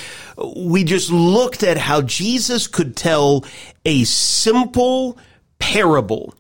we 0.57 0.83
just 0.83 1.13
looked 1.13 1.63
at 1.63 1.79
how 1.79 2.03
Jesus 2.03 2.67
could 2.67 2.97
tell 2.97 3.45
a 3.85 4.03
simple 4.03 5.17
parable. 5.61 6.35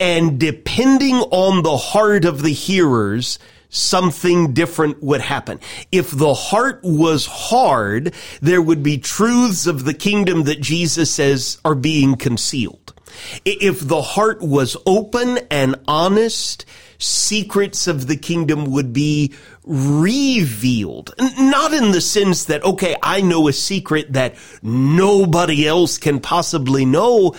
And 0.00 0.40
depending 0.40 1.14
on 1.14 1.62
the 1.62 1.76
heart 1.76 2.24
of 2.24 2.42
the 2.42 2.52
hearers, 2.52 3.38
something 3.70 4.52
different 4.52 5.02
would 5.02 5.22
happen. 5.22 5.58
If 5.90 6.10
the 6.10 6.34
heart 6.34 6.80
was 6.82 7.26
hard, 7.26 8.12
there 8.42 8.60
would 8.60 8.82
be 8.82 8.98
truths 8.98 9.66
of 9.66 9.84
the 9.84 9.94
kingdom 9.94 10.44
that 10.44 10.60
Jesus 10.60 11.10
says 11.10 11.58
are 11.64 11.74
being 11.74 12.16
concealed. 12.16 12.92
If 13.44 13.80
the 13.80 14.02
heart 14.02 14.40
was 14.40 14.76
open 14.86 15.38
and 15.50 15.76
honest, 15.86 16.64
secrets 16.98 17.86
of 17.86 18.06
the 18.06 18.16
kingdom 18.16 18.66
would 18.66 18.92
be 18.92 19.32
revealed. 19.64 21.14
Not 21.38 21.72
in 21.72 21.92
the 21.92 22.00
sense 22.00 22.44
that, 22.44 22.64
okay, 22.64 22.96
I 23.02 23.20
know 23.20 23.48
a 23.48 23.52
secret 23.52 24.12
that 24.12 24.36
nobody 24.62 25.66
else 25.66 25.98
can 25.98 26.20
possibly 26.20 26.84
know, 26.84 27.34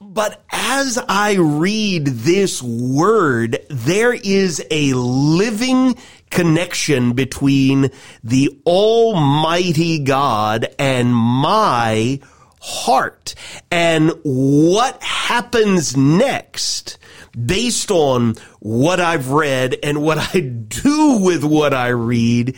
but 0.00 0.42
as 0.50 0.98
I 1.08 1.34
read 1.34 2.06
this 2.06 2.62
word, 2.62 3.58
there 3.68 4.14
is 4.14 4.64
a 4.70 4.94
living 4.94 5.96
connection 6.30 7.12
between 7.12 7.90
the 8.24 8.58
Almighty 8.64 9.98
God 9.98 10.66
and 10.78 11.14
my 11.14 12.18
heart. 12.62 13.34
And 13.70 14.12
what 14.22 15.02
happens 15.02 15.94
next 15.96 16.98
based 17.34 17.90
on 17.90 18.36
what 18.58 19.00
I've 19.00 19.28
read 19.28 19.76
and 19.82 20.02
what 20.02 20.34
I 20.34 20.40
do 20.40 21.18
with 21.22 21.44
what 21.44 21.74
I 21.74 21.88
read 21.88 22.56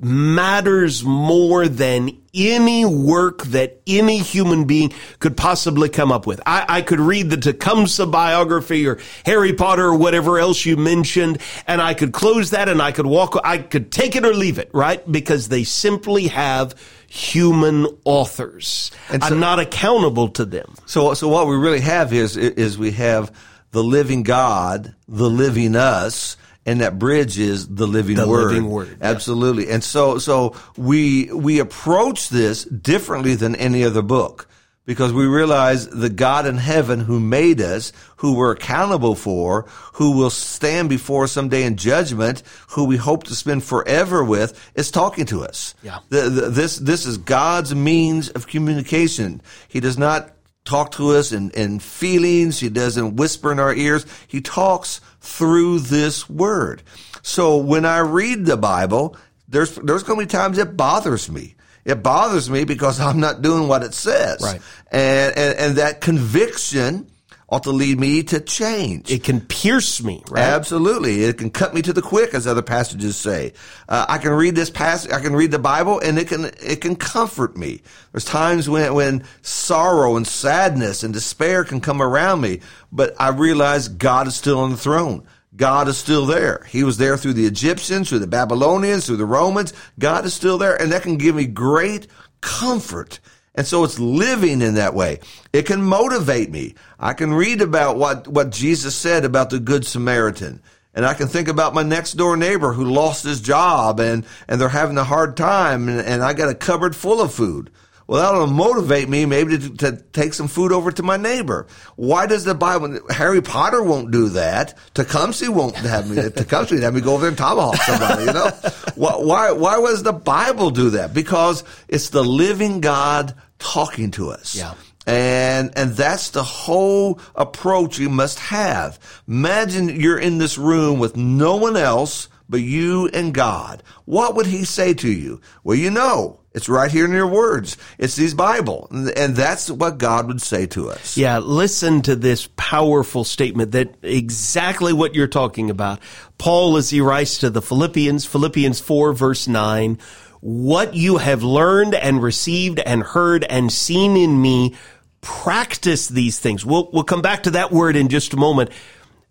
matters 0.00 1.04
more 1.04 1.68
than 1.68 2.22
any 2.38 2.84
work 2.84 3.42
that 3.44 3.80
any 3.86 4.18
human 4.18 4.64
being 4.64 4.92
could 5.18 5.36
possibly 5.36 5.88
come 5.88 6.12
up 6.12 6.26
with. 6.26 6.40
I, 6.46 6.64
I, 6.68 6.82
could 6.82 7.00
read 7.00 7.30
the 7.30 7.36
Tecumseh 7.36 8.06
biography 8.06 8.86
or 8.86 8.98
Harry 9.26 9.52
Potter 9.52 9.86
or 9.86 9.96
whatever 9.96 10.38
else 10.38 10.64
you 10.64 10.76
mentioned, 10.76 11.38
and 11.66 11.80
I 11.82 11.94
could 11.94 12.12
close 12.12 12.50
that 12.50 12.68
and 12.68 12.80
I 12.80 12.92
could 12.92 13.06
walk, 13.06 13.38
I 13.44 13.58
could 13.58 13.90
take 13.90 14.16
it 14.16 14.24
or 14.24 14.34
leave 14.34 14.58
it, 14.58 14.70
right? 14.72 15.10
Because 15.10 15.48
they 15.48 15.64
simply 15.64 16.28
have 16.28 16.74
human 17.08 17.86
authors. 18.04 18.90
And 19.10 19.22
so, 19.22 19.34
I'm 19.34 19.40
not 19.40 19.58
accountable 19.58 20.28
to 20.30 20.44
them. 20.44 20.74
So, 20.86 21.14
so 21.14 21.28
what 21.28 21.46
we 21.46 21.56
really 21.56 21.80
have 21.80 22.12
is, 22.12 22.36
is 22.36 22.78
we 22.78 22.92
have 22.92 23.32
the 23.70 23.82
living 23.82 24.22
God, 24.22 24.94
the 25.06 25.28
living 25.28 25.76
us, 25.76 26.36
and 26.68 26.82
that 26.82 26.98
bridge 26.98 27.38
is 27.38 27.66
the 27.66 27.86
living 27.86 28.16
the 28.16 28.28
word. 28.28 28.52
Living 28.52 28.68
word. 28.68 28.98
Absolutely. 29.00 29.66
Yeah. 29.66 29.74
And 29.74 29.84
so 29.84 30.18
so 30.18 30.54
we 30.76 31.32
we 31.32 31.60
approach 31.60 32.28
this 32.28 32.64
differently 32.64 33.34
than 33.34 33.56
any 33.56 33.84
other 33.84 34.02
book 34.02 34.46
because 34.84 35.12
we 35.12 35.26
realize 35.26 35.88
the 35.88 36.10
God 36.10 36.46
in 36.46 36.58
heaven 36.58 37.00
who 37.00 37.20
made 37.20 37.60
us, 37.60 37.92
who 38.16 38.34
we're 38.34 38.52
accountable 38.52 39.14
for, 39.14 39.66
who 39.94 40.16
will 40.16 40.30
stand 40.30 40.88
before 40.88 41.26
someday 41.26 41.64
in 41.64 41.76
judgment, 41.76 42.42
who 42.68 42.84
we 42.84 42.96
hope 42.96 43.24
to 43.24 43.34
spend 43.34 43.64
forever 43.64 44.22
with, 44.22 44.70
is 44.74 44.90
talking 44.90 45.24
to 45.26 45.44
us. 45.44 45.74
Yeah. 45.82 45.98
The, 46.10 46.22
the, 46.28 46.50
this 46.50 46.76
this 46.76 47.06
is 47.06 47.16
God's 47.16 47.74
means 47.74 48.28
of 48.28 48.46
communication. 48.46 49.40
He 49.68 49.80
does 49.80 49.96
not 49.96 50.34
talk 50.66 50.90
to 50.92 51.12
us 51.12 51.32
in, 51.32 51.50
in 51.52 51.78
feelings. 51.78 52.60
He 52.60 52.68
doesn't 52.68 53.16
whisper 53.16 53.50
in 53.50 53.58
our 53.58 53.74
ears. 53.74 54.04
He 54.26 54.42
talks 54.42 55.00
through 55.20 55.80
this 55.80 56.28
word. 56.28 56.82
So 57.22 57.56
when 57.56 57.84
I 57.84 57.98
read 57.98 58.46
the 58.46 58.56
Bible, 58.56 59.16
there's, 59.48 59.74
there's 59.76 60.02
going 60.02 60.20
to 60.20 60.26
be 60.26 60.30
times 60.30 60.58
it 60.58 60.76
bothers 60.76 61.30
me. 61.30 61.54
It 61.84 62.02
bothers 62.02 62.50
me 62.50 62.64
because 62.64 63.00
I'm 63.00 63.20
not 63.20 63.40
doing 63.42 63.66
what 63.66 63.82
it 63.82 63.94
says. 63.94 64.42
Right. 64.42 64.60
And, 64.92 65.36
and, 65.36 65.58
and 65.58 65.76
that 65.76 66.00
conviction, 66.00 67.07
ought 67.50 67.62
to 67.62 67.70
lead 67.70 67.98
me 67.98 68.22
to 68.22 68.40
change. 68.40 69.10
It 69.10 69.24
can 69.24 69.40
pierce 69.40 70.02
me, 70.02 70.22
right? 70.28 70.42
Absolutely. 70.42 71.24
It 71.24 71.38
can 71.38 71.50
cut 71.50 71.72
me 71.72 71.80
to 71.82 71.92
the 71.94 72.02
quick, 72.02 72.34
as 72.34 72.46
other 72.46 72.62
passages 72.62 73.16
say. 73.16 73.54
Uh, 73.88 74.04
I 74.06 74.18
can 74.18 74.32
read 74.32 74.54
this 74.54 74.68
passage, 74.68 75.12
I 75.12 75.20
can 75.20 75.34
read 75.34 75.50
the 75.50 75.58
Bible, 75.58 75.98
and 76.00 76.18
it 76.18 76.28
can, 76.28 76.44
it 76.62 76.82
can 76.82 76.94
comfort 76.94 77.56
me. 77.56 77.80
There's 78.12 78.26
times 78.26 78.68
when, 78.68 78.92
when 78.92 79.24
sorrow 79.40 80.16
and 80.16 80.26
sadness 80.26 81.02
and 81.02 81.14
despair 81.14 81.64
can 81.64 81.80
come 81.80 82.02
around 82.02 82.42
me, 82.42 82.60
but 82.92 83.14
I 83.18 83.30
realize 83.30 83.88
God 83.88 84.26
is 84.26 84.36
still 84.36 84.60
on 84.60 84.70
the 84.70 84.76
throne. 84.76 85.26
God 85.56 85.88
is 85.88 85.96
still 85.96 86.26
there. 86.26 86.64
He 86.68 86.84
was 86.84 86.98
there 86.98 87.16
through 87.16 87.32
the 87.32 87.46
Egyptians, 87.46 88.10
through 88.10 88.20
the 88.20 88.26
Babylonians, 88.26 89.06
through 89.06 89.16
the 89.16 89.24
Romans. 89.24 89.72
God 89.98 90.26
is 90.26 90.34
still 90.34 90.58
there, 90.58 90.80
and 90.80 90.92
that 90.92 91.02
can 91.02 91.16
give 91.16 91.34
me 91.34 91.46
great 91.46 92.06
comfort 92.40 93.20
And 93.58 93.66
so 93.66 93.82
it's 93.82 93.98
living 93.98 94.62
in 94.62 94.74
that 94.74 94.94
way. 94.94 95.18
It 95.52 95.66
can 95.66 95.82
motivate 95.82 96.48
me. 96.48 96.76
I 97.00 97.12
can 97.12 97.34
read 97.34 97.60
about 97.60 97.96
what, 97.96 98.28
what 98.28 98.50
Jesus 98.50 98.94
said 98.94 99.24
about 99.24 99.50
the 99.50 99.58
Good 99.58 99.84
Samaritan. 99.84 100.62
And 100.94 101.04
I 101.04 101.12
can 101.12 101.26
think 101.26 101.48
about 101.48 101.74
my 101.74 101.82
next 101.82 102.12
door 102.12 102.36
neighbor 102.36 102.72
who 102.72 102.84
lost 102.84 103.24
his 103.24 103.40
job 103.40 103.98
and, 103.98 104.24
and 104.46 104.60
they're 104.60 104.68
having 104.68 104.96
a 104.96 105.02
hard 105.02 105.36
time 105.36 105.88
and, 105.88 106.00
and 106.00 106.22
I 106.22 106.34
got 106.34 106.48
a 106.48 106.54
cupboard 106.54 106.94
full 106.94 107.20
of 107.20 107.34
food. 107.34 107.70
Well, 108.08 108.22
that'll 108.22 108.46
motivate 108.46 109.06
me 109.06 109.26
maybe 109.26 109.58
to, 109.58 109.76
to, 109.76 109.92
take 110.14 110.32
some 110.32 110.48
food 110.48 110.72
over 110.72 110.90
to 110.90 111.02
my 111.02 111.18
neighbor. 111.18 111.66
Why 111.96 112.24
does 112.24 112.42
the 112.42 112.54
Bible, 112.54 112.98
Harry 113.10 113.42
Potter 113.42 113.82
won't 113.82 114.10
do 114.10 114.30
that. 114.30 114.78
Tecumseh 114.94 115.52
won't 115.52 115.76
have 115.76 116.10
me, 116.10 116.16
Tecumseh 116.30 116.74
would 116.74 116.82
have 116.82 116.94
me 116.94 117.02
go 117.02 117.12
over 117.12 117.20
there 117.20 117.28
and 117.28 117.36
tomahawk 117.36 117.76
somebody, 117.76 118.24
you 118.24 118.32
know? 118.32 118.48
why, 118.94 119.52
why 119.52 119.76
was 119.76 120.02
the 120.02 120.14
Bible 120.14 120.70
do 120.70 120.90
that? 120.90 121.12
Because 121.12 121.64
it's 121.86 122.08
the 122.08 122.24
living 122.24 122.80
God 122.80 123.34
talking 123.58 124.10
to 124.12 124.30
us. 124.30 124.54
Yeah. 124.54 124.74
And, 125.06 125.76
and 125.76 125.92
that's 125.92 126.30
the 126.30 126.42
whole 126.42 127.20
approach 127.34 127.98
you 127.98 128.08
must 128.08 128.38
have. 128.38 128.98
Imagine 129.28 130.00
you're 130.00 130.18
in 130.18 130.38
this 130.38 130.56
room 130.56 130.98
with 130.98 131.14
no 131.14 131.56
one 131.56 131.76
else 131.76 132.28
but 132.48 132.60
you 132.60 133.08
and 133.08 133.34
God. 133.34 133.82
What 134.06 134.34
would 134.34 134.46
he 134.46 134.64
say 134.64 134.94
to 134.94 135.12
you? 135.12 135.42
Well, 135.62 135.76
you 135.76 135.90
know, 135.90 136.40
it's 136.58 136.68
right 136.68 136.90
here 136.90 137.04
in 137.04 137.12
your 137.12 137.28
words. 137.28 137.76
It's 137.98 138.16
these 138.16 138.34
Bible. 138.34 138.88
And 138.90 139.36
that's 139.36 139.70
what 139.70 139.96
God 139.98 140.26
would 140.26 140.42
say 140.42 140.66
to 140.66 140.90
us. 140.90 141.16
Yeah, 141.16 141.38
listen 141.38 142.02
to 142.02 142.16
this 142.16 142.48
powerful 142.56 143.22
statement 143.22 143.70
that 143.72 143.94
exactly 144.02 144.92
what 144.92 145.14
you're 145.14 145.28
talking 145.28 145.70
about. 145.70 146.00
Paul, 146.36 146.76
as 146.76 146.90
he 146.90 147.00
writes 147.00 147.38
to 147.38 147.50
the 147.50 147.62
Philippians, 147.62 148.26
Philippians 148.26 148.80
4 148.80 149.12
verse 149.12 149.46
9, 149.46 149.98
what 150.40 150.94
you 150.94 151.18
have 151.18 151.44
learned 151.44 151.94
and 151.94 152.20
received 152.20 152.80
and 152.80 153.04
heard 153.04 153.44
and 153.44 153.72
seen 153.72 154.16
in 154.16 154.42
me, 154.42 154.74
practice 155.20 156.08
these 156.08 156.40
things. 156.40 156.66
We'll, 156.66 156.90
we'll 156.92 157.04
come 157.04 157.22
back 157.22 157.44
to 157.44 157.52
that 157.52 157.70
word 157.70 157.94
in 157.94 158.08
just 158.08 158.34
a 158.34 158.36
moment, 158.36 158.70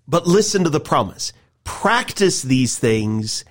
but 0.08 0.28
listen 0.28 0.64
to 0.64 0.70
the 0.70 0.80
promise. 0.80 1.34
Practice 1.66 2.42
these 2.42 2.80
things 2.80 3.44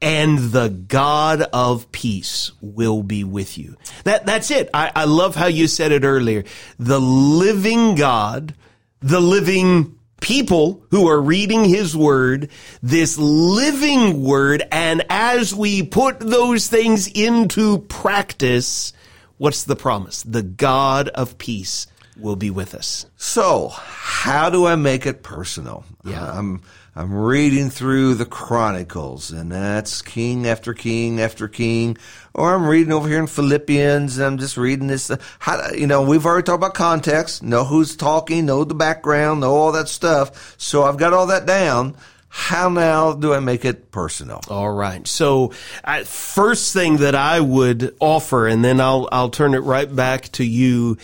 and 0.00 0.38
the 0.38 0.68
God 0.68 1.42
of 1.52 1.90
peace 1.92 2.52
will 2.60 3.02
be 3.02 3.24
with 3.24 3.58
you. 3.58 3.76
That, 4.04 4.26
that's 4.26 4.50
it. 4.50 4.70
I, 4.72 4.92
I 4.94 5.04
love 5.04 5.34
how 5.34 5.46
you 5.46 5.66
said 5.66 5.92
it 5.92 6.04
earlier. 6.04 6.44
The 6.78 7.00
living 7.00 7.96
God, 7.96 8.54
the 9.00 9.20
living 9.20 9.98
people 10.20 10.82
who 10.90 11.08
are 11.08 11.20
reading 11.20 11.64
his 11.64 11.96
word, 11.96 12.50
this 12.82 13.18
living 13.18 14.22
word, 14.22 14.62
and 14.70 15.04
as 15.08 15.54
we 15.54 15.82
put 15.82 16.20
those 16.20 16.68
things 16.68 17.08
into 17.08 17.78
practice, 17.78 18.92
what's 19.36 19.64
the 19.64 19.76
promise? 19.76 20.22
The 20.22 20.42
God 20.42 21.08
of 21.08 21.38
peace 21.38 21.86
will 22.16 22.36
be 22.36 22.50
with 22.50 22.74
us. 22.74 23.06
So, 23.16 23.68
how 23.68 24.50
do 24.50 24.66
I 24.66 24.76
make 24.76 25.06
it 25.06 25.22
personal? 25.22 25.84
Yeah. 26.04 26.32
I'm 26.32 26.62
I'm 26.98 27.14
reading 27.14 27.70
through 27.70 28.14
the 28.14 28.26
Chronicles, 28.26 29.30
and 29.30 29.52
that's 29.52 30.02
king 30.02 30.48
after 30.48 30.74
king 30.74 31.20
after 31.20 31.46
king. 31.46 31.96
Or 32.34 32.52
I'm 32.52 32.66
reading 32.66 32.92
over 32.92 33.08
here 33.08 33.20
in 33.20 33.28
Philippians, 33.28 34.18
and 34.18 34.26
I'm 34.26 34.36
just 34.36 34.56
reading 34.56 34.88
this. 34.88 35.08
How, 35.38 35.70
you 35.70 35.86
know, 35.86 36.02
we've 36.02 36.26
already 36.26 36.42
talked 36.42 36.58
about 36.58 36.74
context, 36.74 37.40
know 37.40 37.62
who's 37.62 37.94
talking, 37.94 38.46
know 38.46 38.64
the 38.64 38.74
background, 38.74 39.42
know 39.42 39.54
all 39.54 39.70
that 39.72 39.88
stuff. 39.88 40.56
So 40.58 40.82
I've 40.82 40.96
got 40.96 41.12
all 41.12 41.28
that 41.28 41.46
down. 41.46 41.96
How 42.30 42.68
now 42.68 43.12
do 43.12 43.32
I 43.32 43.38
make 43.38 43.64
it 43.64 43.92
personal? 43.92 44.40
All 44.48 44.72
right. 44.72 45.06
So, 45.06 45.52
uh, 45.84 46.02
first 46.02 46.72
thing 46.72 46.96
that 46.96 47.14
I 47.14 47.38
would 47.38 47.94
offer, 48.00 48.48
and 48.48 48.64
then 48.64 48.80
I'll 48.80 49.08
I'll 49.12 49.30
turn 49.30 49.54
it 49.54 49.60
right 49.60 49.94
back 49.94 50.32
to 50.32 50.44
you. 50.44 50.98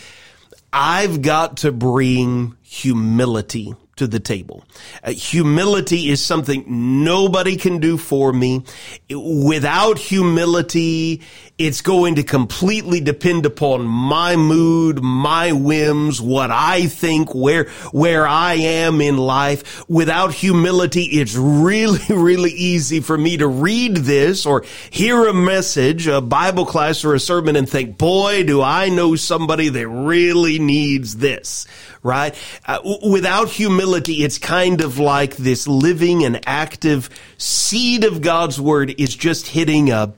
I've 0.73 1.23
got 1.23 1.59
to 1.59 1.71
bring 1.71 2.57
humility 2.63 3.77
to 3.97 4.07
the 4.07 4.21
table. 4.21 4.65
Uh, 5.03 5.13
humility 5.13 6.11
is 6.11 6.25
something 6.25 6.65
nobody 7.05 7.57
can 7.57 7.79
do 7.79 7.97
for 7.97 8.33
me. 8.33 8.65
Without 9.11 9.99
humility, 9.99 11.23
it's 11.57 11.83
going 11.83 12.17
to 12.17 12.25
completely 12.25 13.01
depend 13.01 13.47
upon 13.47 13.87
my 13.87 14.35
mood, 14.35 15.03
my 15.03 15.53
whims, 15.53 16.21
what 16.21 16.51
I 16.51 16.87
think, 16.87 17.33
where, 17.35 17.69
where 17.93 18.27
I 18.27 18.55
am 18.55 19.01
in 19.01 19.17
life. 19.17 19.89
Without 19.89 20.35
humility, 20.35 21.05
it's 21.05 21.37
really, 21.37 22.01
really 22.09 22.51
easy 22.51 23.01
for 23.01 23.17
me 23.17 23.37
to 23.37 23.47
read 23.47 23.99
this 23.99 24.47
or 24.47 24.65
hear 24.91 25.29
a 25.29 25.35
message, 25.35 26.09
a 26.09 26.21
Bible 26.21 26.67
class 26.67 27.05
or 27.05 27.15
a 27.15 27.21
sermon 27.21 27.55
and 27.55 27.69
think, 27.69 27.99
boy, 27.99 28.43
do 28.43 28.61
I 28.61 28.89
know 28.89 29.15
somebody 29.15 29.69
that 29.69 29.87
really 29.87 30.59
needs 30.59 31.17
this, 31.17 31.67
right? 32.03 32.35
Uh, 32.67 32.81
without 33.05 33.49
humility, 33.49 33.84
it's 33.93 34.39
kind 34.39 34.81
of 34.81 34.99
like 34.99 35.37
this 35.37 35.67
living 35.67 36.25
and 36.25 36.41
active 36.47 37.11
seed 37.39 38.05
of 38.05 38.21
God's 38.21 38.61
word 38.61 38.95
is 38.99 39.15
just 39.15 39.49
hitting 39.49 39.91
a, 39.91 40.13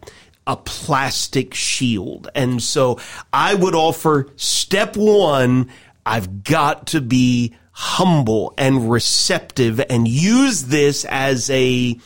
a 0.46 0.56
plastic 0.56 1.54
shield. 1.54 2.28
And 2.34 2.62
so 2.62 3.00
I 3.32 3.54
would 3.54 3.74
offer 3.74 4.28
step 4.36 4.96
one, 4.96 5.70
I've 6.04 6.44
got 6.44 6.88
to 6.88 7.00
be 7.00 7.54
humble 7.72 8.54
and 8.56 8.90
receptive 8.90 9.80
and 9.90 10.08
use 10.08 10.64
this 10.64 11.04
as 11.04 11.50
a 11.50 11.98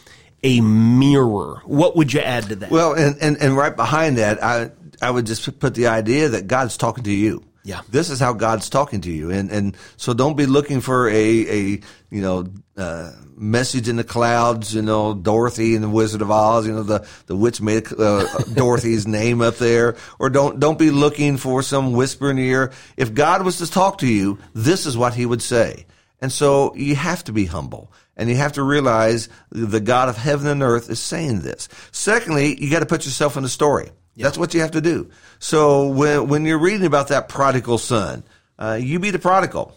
a 0.42 0.60
mirror. 0.62 1.60
What 1.64 1.96
would 1.96 2.12
you 2.12 2.20
add 2.20 2.44
to 2.44 2.56
that? 2.56 2.70
Well, 2.70 2.94
and, 2.94 3.16
and, 3.20 3.36
and 3.36 3.56
right 3.56 3.76
behind 3.76 4.16
that, 4.16 4.42
I 4.42 4.70
I 5.02 5.10
would 5.10 5.26
just 5.26 5.58
put 5.58 5.74
the 5.74 5.86
idea 5.88 6.30
that 6.30 6.46
God's 6.46 6.76
talking 6.76 7.04
to 7.04 7.12
you. 7.12 7.44
Yeah. 7.70 7.82
This 7.88 8.10
is 8.10 8.18
how 8.18 8.32
God's 8.32 8.68
talking 8.68 9.00
to 9.02 9.12
you. 9.12 9.30
And, 9.30 9.48
and 9.48 9.76
so 9.96 10.12
don't 10.12 10.36
be 10.36 10.46
looking 10.46 10.80
for 10.80 11.08
a, 11.08 11.14
a, 11.14 11.80
you 12.10 12.20
know, 12.20 12.48
uh, 12.76 13.12
message 13.36 13.88
in 13.88 13.94
the 13.94 14.02
clouds, 14.02 14.74
you 14.74 14.82
know, 14.82 15.14
Dorothy 15.14 15.76
and 15.76 15.84
the 15.84 15.88
Wizard 15.88 16.20
of 16.20 16.32
Oz, 16.32 16.66
you 16.66 16.72
know, 16.72 16.82
the, 16.82 17.06
the 17.26 17.36
witch 17.36 17.60
made 17.60 17.86
uh, 17.96 18.26
Dorothy's 18.54 19.06
name 19.06 19.40
up 19.40 19.58
there. 19.58 19.94
Or 20.18 20.30
don't, 20.30 20.58
don't 20.58 20.80
be 20.80 20.90
looking 20.90 21.36
for 21.36 21.62
some 21.62 21.92
whisper 21.92 22.28
in 22.30 22.38
the 22.38 22.48
ear. 22.48 22.72
If 22.96 23.14
God 23.14 23.44
was 23.44 23.58
to 23.58 23.70
talk 23.70 23.98
to 23.98 24.08
you, 24.08 24.40
this 24.52 24.84
is 24.84 24.96
what 24.96 25.14
he 25.14 25.24
would 25.24 25.40
say. 25.40 25.86
And 26.20 26.32
so 26.32 26.74
you 26.74 26.96
have 26.96 27.22
to 27.24 27.32
be 27.32 27.44
humble. 27.44 27.92
And 28.16 28.28
you 28.28 28.34
have 28.34 28.54
to 28.54 28.64
realize 28.64 29.28
the 29.50 29.78
God 29.78 30.08
of 30.08 30.16
heaven 30.16 30.48
and 30.48 30.60
earth 30.60 30.90
is 30.90 30.98
saying 30.98 31.42
this. 31.42 31.68
Secondly, 31.92 32.60
you 32.60 32.68
got 32.68 32.80
to 32.80 32.86
put 32.86 33.04
yourself 33.04 33.36
in 33.36 33.44
the 33.44 33.48
story. 33.48 33.92
Yeah. 34.14 34.24
That's 34.24 34.38
what 34.38 34.54
you 34.54 34.60
have 34.60 34.72
to 34.72 34.80
do. 34.80 35.10
So 35.38 35.88
when 35.88 36.28
when 36.28 36.44
you're 36.44 36.58
reading 36.58 36.86
about 36.86 37.08
that 37.08 37.28
prodigal 37.28 37.78
son, 37.78 38.24
uh, 38.58 38.78
you 38.80 38.98
be 38.98 39.10
the 39.10 39.18
prodigal 39.18 39.76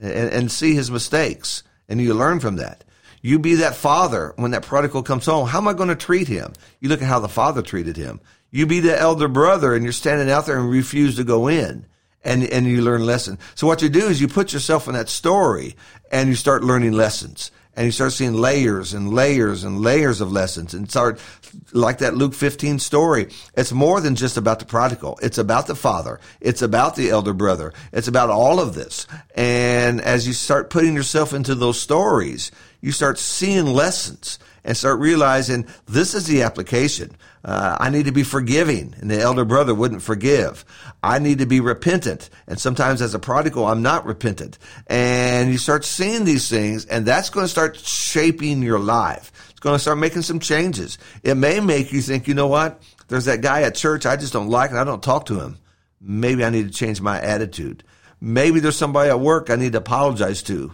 and, 0.00 0.30
and 0.30 0.52
see 0.52 0.74
his 0.74 0.90
mistakes, 0.90 1.62
and 1.88 2.00
you 2.00 2.14
learn 2.14 2.40
from 2.40 2.56
that. 2.56 2.84
You 3.22 3.38
be 3.38 3.54
that 3.56 3.74
father 3.74 4.34
when 4.36 4.50
that 4.50 4.64
prodigal 4.64 5.02
comes 5.02 5.26
home. 5.26 5.48
How 5.48 5.58
am 5.58 5.68
I 5.68 5.72
going 5.72 5.88
to 5.88 5.96
treat 5.96 6.28
him? 6.28 6.52
You 6.80 6.88
look 6.88 7.00
at 7.00 7.08
how 7.08 7.20
the 7.20 7.28
father 7.28 7.62
treated 7.62 7.96
him. 7.96 8.20
You 8.50 8.66
be 8.66 8.80
the 8.80 8.98
elder 8.98 9.28
brother, 9.28 9.74
and 9.74 9.82
you're 9.82 9.92
standing 9.92 10.30
out 10.30 10.46
there 10.46 10.58
and 10.58 10.70
refuse 10.70 11.16
to 11.16 11.24
go 11.24 11.48
in 11.48 11.86
and 12.24 12.44
and 12.44 12.66
you 12.66 12.82
learn 12.82 13.04
lessons. 13.04 13.38
So 13.54 13.66
what 13.66 13.82
you 13.82 13.88
do 13.88 14.06
is 14.06 14.20
you 14.20 14.28
put 14.28 14.52
yourself 14.52 14.88
in 14.88 14.94
that 14.94 15.08
story 15.08 15.76
and 16.10 16.28
you 16.28 16.34
start 16.34 16.64
learning 16.64 16.92
lessons 16.92 17.50
and 17.76 17.86
you 17.86 17.92
start 17.92 18.12
seeing 18.12 18.34
layers 18.34 18.94
and 18.94 19.12
layers 19.12 19.64
and 19.64 19.80
layers 19.80 20.20
of 20.20 20.32
lessons 20.32 20.74
and 20.74 20.88
start 20.88 21.20
like 21.72 21.98
that 21.98 22.14
Luke 22.14 22.34
15 22.34 22.78
story. 22.78 23.28
It's 23.56 23.72
more 23.72 24.00
than 24.00 24.14
just 24.14 24.36
about 24.36 24.58
the 24.58 24.64
prodigal. 24.64 25.18
It's 25.22 25.38
about 25.38 25.66
the 25.66 25.74
father. 25.74 26.20
It's 26.40 26.62
about 26.62 26.96
the 26.96 27.10
elder 27.10 27.32
brother. 27.32 27.72
It's 27.92 28.08
about 28.08 28.30
all 28.30 28.60
of 28.60 28.74
this. 28.74 29.06
And 29.34 30.00
as 30.00 30.26
you 30.26 30.32
start 30.32 30.70
putting 30.70 30.94
yourself 30.94 31.32
into 31.32 31.54
those 31.54 31.80
stories, 31.80 32.50
you 32.80 32.92
start 32.92 33.18
seeing 33.18 33.66
lessons 33.66 34.38
and 34.64 34.76
start 34.76 34.98
realizing 34.98 35.66
this 35.86 36.14
is 36.14 36.26
the 36.26 36.42
application. 36.42 37.16
Uh, 37.44 37.76
I 37.78 37.90
need 37.90 38.06
to 38.06 38.12
be 38.12 38.22
forgiving, 38.22 38.94
and 38.98 39.10
the 39.10 39.20
elder 39.20 39.44
brother 39.44 39.74
wouldn't 39.74 40.02
forgive. 40.02 40.64
I 41.02 41.18
need 41.18 41.38
to 41.40 41.46
be 41.46 41.60
repentant, 41.60 42.30
and 42.46 42.58
sometimes 42.58 43.02
as 43.02 43.14
a 43.14 43.18
prodigal, 43.18 43.66
I'm 43.66 43.82
not 43.82 44.06
repentant. 44.06 44.58
And 44.86 45.52
you 45.52 45.58
start 45.58 45.84
seeing 45.84 46.24
these 46.24 46.48
things, 46.48 46.86
and 46.86 47.04
that's 47.04 47.28
going 47.28 47.44
to 47.44 47.48
start 47.48 47.76
shaping 47.76 48.62
your 48.62 48.78
life. 48.78 49.30
It's 49.50 49.60
going 49.60 49.74
to 49.74 49.78
start 49.78 49.98
making 49.98 50.22
some 50.22 50.40
changes. 50.40 50.96
It 51.22 51.34
may 51.36 51.60
make 51.60 51.92
you 51.92 52.00
think, 52.00 52.26
you 52.26 52.34
know 52.34 52.48
what? 52.48 52.82
There's 53.08 53.26
that 53.26 53.42
guy 53.42 53.62
at 53.62 53.74
church 53.74 54.06
I 54.06 54.16
just 54.16 54.32
don't 54.32 54.48
like, 54.48 54.70
and 54.70 54.78
I 54.78 54.84
don't 54.84 55.02
talk 55.02 55.26
to 55.26 55.40
him. 55.40 55.58
Maybe 56.00 56.44
I 56.44 56.50
need 56.50 56.66
to 56.66 56.72
change 56.72 57.00
my 57.00 57.20
attitude. 57.20 57.84
Maybe 58.20 58.60
there's 58.60 58.76
somebody 58.76 59.10
at 59.10 59.20
work 59.20 59.50
I 59.50 59.56
need 59.56 59.72
to 59.72 59.78
apologize 59.78 60.42
to 60.44 60.72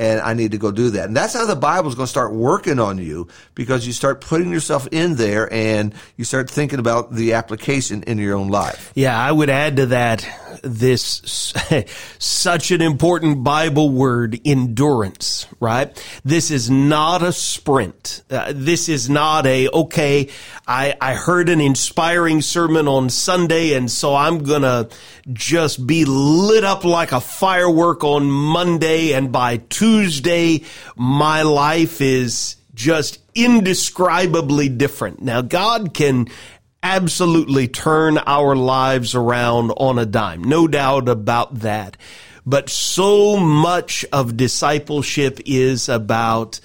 and 0.00 0.18
I 0.22 0.32
need 0.32 0.52
to 0.52 0.58
go 0.58 0.72
do 0.72 0.88
that. 0.90 1.08
And 1.08 1.16
that's 1.16 1.34
how 1.34 1.44
the 1.44 1.54
Bible's 1.54 1.94
going 1.94 2.06
to 2.06 2.10
start 2.10 2.32
working 2.32 2.78
on 2.78 2.96
you 2.96 3.28
because 3.54 3.86
you 3.86 3.92
start 3.92 4.22
putting 4.22 4.50
yourself 4.50 4.88
in 4.90 5.16
there 5.16 5.52
and 5.52 5.94
you 6.16 6.24
start 6.24 6.48
thinking 6.48 6.78
about 6.78 7.12
the 7.12 7.34
application 7.34 8.02
in 8.04 8.16
your 8.16 8.34
own 8.34 8.48
life. 8.48 8.92
Yeah, 8.94 9.16
I 9.16 9.30
would 9.30 9.50
add 9.50 9.76
to 9.76 9.86
that 9.86 10.26
this 10.62 11.54
such 12.18 12.70
an 12.70 12.80
important 12.80 13.44
Bible 13.44 13.90
word, 13.90 14.40
endurance, 14.44 15.46
right? 15.60 15.94
This 16.24 16.50
is 16.50 16.70
not 16.70 17.22
a 17.22 17.32
sprint. 17.32 18.22
Uh, 18.30 18.54
this 18.56 18.88
is 18.88 19.10
not 19.10 19.46
a, 19.46 19.68
okay, 19.68 20.30
I, 20.66 20.94
I 20.98 21.14
heard 21.14 21.50
an 21.50 21.60
inspiring 21.60 22.40
sermon 22.40 22.88
on 22.88 23.10
Sunday 23.10 23.74
and 23.74 23.90
so 23.90 24.14
I'm 24.14 24.44
gonna 24.44 24.88
just 25.32 25.86
be 25.86 26.04
lit 26.06 26.64
up 26.64 26.84
like 26.84 27.12
a 27.12 27.20
firework 27.20 28.02
on 28.02 28.30
Monday 28.30 29.12
and 29.12 29.30
by 29.30 29.58
Tuesday, 29.58 29.89
my 30.96 31.42
life 31.42 32.00
is 32.00 32.56
just 32.74 33.20
indescribably 33.34 34.68
different. 34.68 35.22
Now, 35.22 35.42
God 35.42 35.94
can 35.94 36.28
absolutely 36.82 37.68
turn 37.68 38.18
our 38.18 38.56
lives 38.56 39.14
around 39.14 39.70
on 39.72 39.98
a 39.98 40.06
dime. 40.06 40.42
No 40.42 40.66
doubt 40.66 41.08
about 41.08 41.60
that. 41.60 41.96
But 42.46 42.70
so 42.70 43.36
much 43.36 44.04
of 44.12 44.36
discipleship 44.36 45.40
is 45.44 45.88
about 45.88 46.60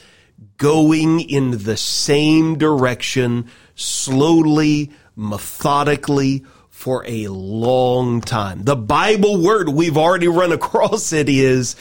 going 0.57 1.19
in 1.19 1.51
the 1.63 1.75
same 1.75 2.57
direction 2.57 3.49
slowly, 3.75 4.91
methodically, 5.15 6.45
for 6.69 7.03
a 7.07 7.27
long 7.27 8.21
time. 8.21 8.63
The 8.63 8.75
Bible 8.75 9.41
word 9.41 9.69
we've 9.69 9.97
already 9.97 10.27
run 10.27 10.51
across 10.59 11.11
it 11.11 11.27
is 11.27 11.75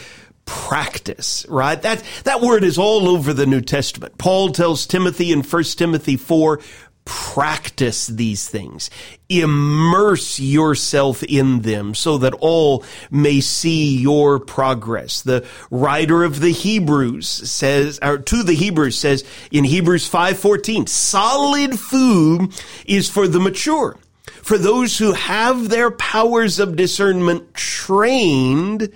practice, 0.46 1.46
right? 1.48 1.80
That, 1.82 2.02
that 2.24 2.40
word 2.40 2.64
is 2.64 2.78
all 2.78 3.08
over 3.08 3.32
the 3.32 3.46
New 3.46 3.60
Testament. 3.60 4.18
Paul 4.18 4.50
tells 4.50 4.86
Timothy 4.86 5.32
in 5.32 5.42
1 5.42 5.62
Timothy 5.64 6.16
4, 6.16 6.60
practice 7.04 8.06
these 8.06 8.48
things. 8.48 8.88
Immerse 9.28 10.40
yourself 10.40 11.22
in 11.22 11.60
them 11.60 11.94
so 11.94 12.18
that 12.18 12.34
all 12.34 12.84
may 13.10 13.40
see 13.40 13.96
your 13.98 14.40
progress. 14.40 15.22
The 15.22 15.46
writer 15.70 16.24
of 16.24 16.40
the 16.40 16.52
Hebrews 16.52 17.28
says, 17.28 17.98
or 18.02 18.18
to 18.18 18.42
the 18.42 18.54
Hebrews 18.54 18.98
says 18.98 19.24
in 19.50 19.64
Hebrews 19.64 20.08
5:14, 20.08 20.86
solid 20.88 21.78
food 21.78 22.52
is 22.86 23.10
for 23.10 23.28
the 23.28 23.40
mature, 23.40 23.96
for 24.42 24.56
those 24.56 24.98
who 24.98 25.12
have 25.12 25.68
their 25.68 25.90
powers 25.90 26.58
of 26.58 26.76
discernment 26.76 27.54
trained 27.54 28.90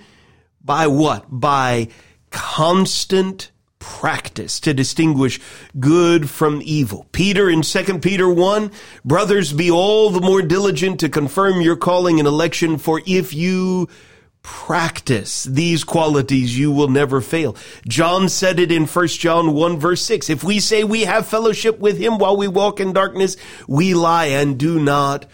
by 0.63 0.87
what? 0.87 1.25
By 1.29 1.89
constant 2.31 3.51
practice 3.79 4.59
to 4.59 4.73
distinguish 4.73 5.39
good 5.79 6.29
from 6.29 6.61
evil. 6.63 7.07
Peter 7.11 7.49
in 7.49 7.61
2 7.61 7.99
Peter 7.99 8.29
1, 8.29 8.71
brothers, 9.03 9.53
be 9.53 9.71
all 9.71 10.09
the 10.09 10.21
more 10.21 10.41
diligent 10.41 10.99
to 10.99 11.09
confirm 11.09 11.61
your 11.61 11.77
calling 11.77 12.19
and 12.19 12.27
election, 12.27 12.77
for 12.77 13.01
if 13.07 13.33
you 13.33 13.87
practice 14.41 15.43
these 15.43 15.83
qualities, 15.83 16.57
you 16.57 16.71
will 16.71 16.87
never 16.87 17.21
fail. 17.21 17.55
John 17.87 18.29
said 18.29 18.59
it 18.59 18.71
in 18.71 18.85
1 18.85 19.07
John 19.07 19.53
1 19.53 19.79
verse 19.79 20.01
6. 20.03 20.29
If 20.29 20.43
we 20.43 20.59
say 20.59 20.83
we 20.83 21.03
have 21.03 21.27
fellowship 21.27 21.79
with 21.79 21.97
him 21.97 22.17
while 22.17 22.37
we 22.37 22.47
walk 22.47 22.79
in 22.79 22.93
darkness, 22.93 23.37
we 23.67 23.93
lie 23.93 24.27
and 24.27 24.57
do 24.57 24.79
not 24.79 25.25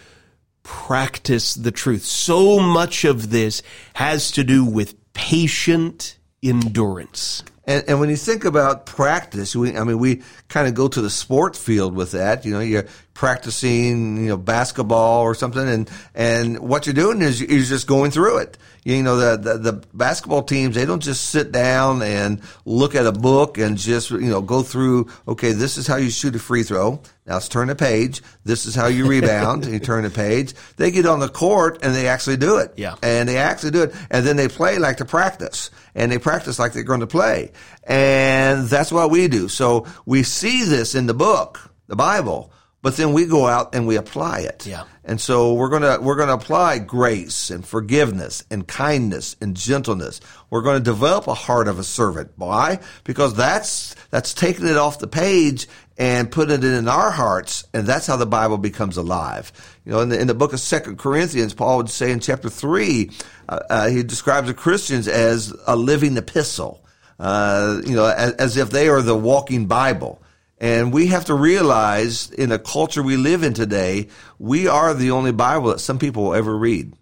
practice 0.63 1.53
the 1.53 1.71
truth. 1.71 2.03
So 2.03 2.59
much 2.59 3.05
of 3.05 3.29
this 3.29 3.61
has 3.93 4.31
to 4.31 4.43
do 4.43 4.65
with 4.65 4.95
patient 5.15 6.17
endurance. 6.43 7.43
And, 7.67 7.83
and 7.87 7.99
when 7.99 8.09
you 8.09 8.15
think 8.15 8.45
about 8.45 8.85
practice, 8.85 9.55
we, 9.55 9.75
I 9.75 9.83
mean, 9.83 9.97
we 9.97 10.21
kind 10.49 10.67
of 10.67 10.75
go 10.75 10.87
to 10.87 11.01
the 11.01 11.09
sports 11.09 11.57
field 11.57 11.95
with 11.95 12.11
that. 12.11 12.45
You 12.45 12.53
know, 12.53 12.59
you're 12.59 12.85
practicing, 13.15 14.17
you 14.17 14.29
know, 14.29 14.37
basketball 14.37 15.23
or 15.23 15.33
something, 15.33 15.67
and 15.67 15.89
and 16.13 16.59
what 16.59 16.85
you're 16.85 16.93
doing 16.93 17.23
is 17.23 17.41
you're 17.41 17.63
just 17.63 17.87
going 17.87 18.11
through 18.11 18.37
it. 18.37 18.59
You 18.85 19.01
know, 19.01 19.17
the, 19.17 19.35
the 19.37 19.57
the 19.57 19.73
basketball 19.95 20.43
teams 20.43 20.75
they 20.75 20.85
don't 20.85 21.01
just 21.01 21.31
sit 21.31 21.51
down 21.51 22.03
and 22.03 22.39
look 22.65 22.93
at 22.93 23.07
a 23.07 23.11
book 23.11 23.57
and 23.57 23.77
just 23.77 24.11
you 24.11 24.29
know 24.29 24.41
go 24.41 24.61
through. 24.61 25.09
Okay, 25.27 25.53
this 25.53 25.77
is 25.77 25.87
how 25.87 25.95
you 25.95 26.11
shoot 26.11 26.35
a 26.35 26.39
free 26.39 26.61
throw. 26.61 27.01
Now 27.25 27.33
let's 27.33 27.49
turn 27.49 27.71
a 27.71 27.75
page. 27.75 28.21
This 28.43 28.67
is 28.67 28.75
how 28.75 28.85
you 28.85 29.07
rebound. 29.09 29.63
and 29.63 29.73
you 29.73 29.79
turn 29.79 30.05
a 30.05 30.11
page. 30.11 30.53
They 30.77 30.91
get 30.91 31.07
on 31.07 31.19
the 31.19 31.29
court 31.29 31.79
and 31.81 31.95
they 31.95 32.07
actually 32.07 32.37
do 32.37 32.57
it. 32.57 32.73
Yeah. 32.77 32.95
And 33.01 33.27
they 33.27 33.37
actually 33.37 33.71
do 33.71 33.81
it. 33.81 33.95
And 34.11 34.23
then 34.23 34.35
they 34.35 34.47
play 34.47 34.77
like 34.77 34.97
to 34.97 35.05
practice. 35.05 35.71
And 35.95 36.11
they 36.11 36.19
practice 36.19 36.59
like 36.59 36.73
they're 36.73 36.83
going 36.83 36.99
to 36.99 37.07
play. 37.07 37.53
And 37.83 38.67
that's 38.67 38.91
what 38.91 39.09
we 39.09 39.27
do. 39.27 39.47
So 39.47 39.87
we 40.05 40.21
see 40.21 40.63
this 40.63 40.93
in 40.93 41.07
the 41.07 41.15
book, 41.15 41.71
the 41.87 41.95
Bible, 41.95 42.51
but 42.85 42.97
then 42.97 43.13
we 43.13 43.25
go 43.25 43.47
out 43.47 43.73
and 43.73 43.87
we 43.87 43.95
apply 43.95 44.41
it. 44.41 44.67
Yeah. 44.67 44.83
And 45.03 45.19
so 45.19 45.55
we're 45.55 45.69
going 45.69 45.81
to 45.81 45.97
we're 45.99 46.17
going 46.17 46.27
to 46.27 46.35
apply 46.35 46.77
grace 46.77 47.49
and 47.49 47.65
forgiveness 47.65 48.43
and 48.51 48.67
kindness 48.67 49.35
and 49.41 49.57
gentleness. 49.57 50.21
We're 50.51 50.61
going 50.61 50.77
to 50.77 50.83
develop 50.83 51.25
a 51.25 51.33
heart 51.33 51.67
of 51.67 51.79
a 51.79 51.83
servant. 51.83 52.33
Why? 52.35 52.77
Because 53.03 53.33
that's 53.33 53.95
that's 54.11 54.35
taking 54.35 54.67
it 54.67 54.77
off 54.77 54.99
the 54.99 55.07
page 55.07 55.67
and 55.97 56.29
putting 56.31 56.57
it 56.57 56.63
in 56.63 56.87
our 56.87 57.09
hearts, 57.09 57.65
and 57.73 57.87
that's 57.87 58.05
how 58.05 58.17
the 58.17 58.27
Bible 58.27 58.59
becomes 58.59 58.97
alive. 58.97 59.51
You 59.83 59.93
know, 59.93 60.01
in 60.01 60.09
the, 60.09 60.21
in 60.21 60.27
the 60.27 60.35
book 60.35 60.53
of 60.53 60.59
Second 60.59 60.99
Corinthians, 60.99 61.55
Paul 61.55 61.77
would 61.77 61.89
say 61.89 62.11
in 62.11 62.19
chapter 62.19 62.51
three, 62.51 63.09
uh, 63.49 63.61
uh, 63.67 63.89
he 63.89 64.03
describes 64.03 64.45
the 64.45 64.53
Christians 64.53 65.07
as 65.07 65.51
a 65.65 65.75
living 65.75 66.17
epistle. 66.17 66.85
Uh, 67.17 67.81
you 67.83 67.95
know, 67.95 68.05
as, 68.05 68.33
as 68.33 68.57
if 68.57 68.69
they 68.69 68.89
are 68.89 69.01
the 69.01 69.17
walking 69.17 69.65
Bible. 69.65 70.21
And 70.57 70.93
we 70.93 71.07
have 71.07 71.25
to 71.25 71.33
realize 71.33 72.31
in 72.31 72.49
the 72.49 72.59
culture 72.59 73.03
we 73.03 73.17
live 73.17 73.43
in 73.43 73.53
today, 73.53 74.07
we 74.39 74.67
are 74.67 74.93
the 74.93 75.11
only 75.11 75.31
Bible 75.31 75.69
that 75.69 75.79
some 75.79 75.99
people 75.99 76.23
will 76.23 76.35
ever 76.35 76.55
read. 76.57 76.93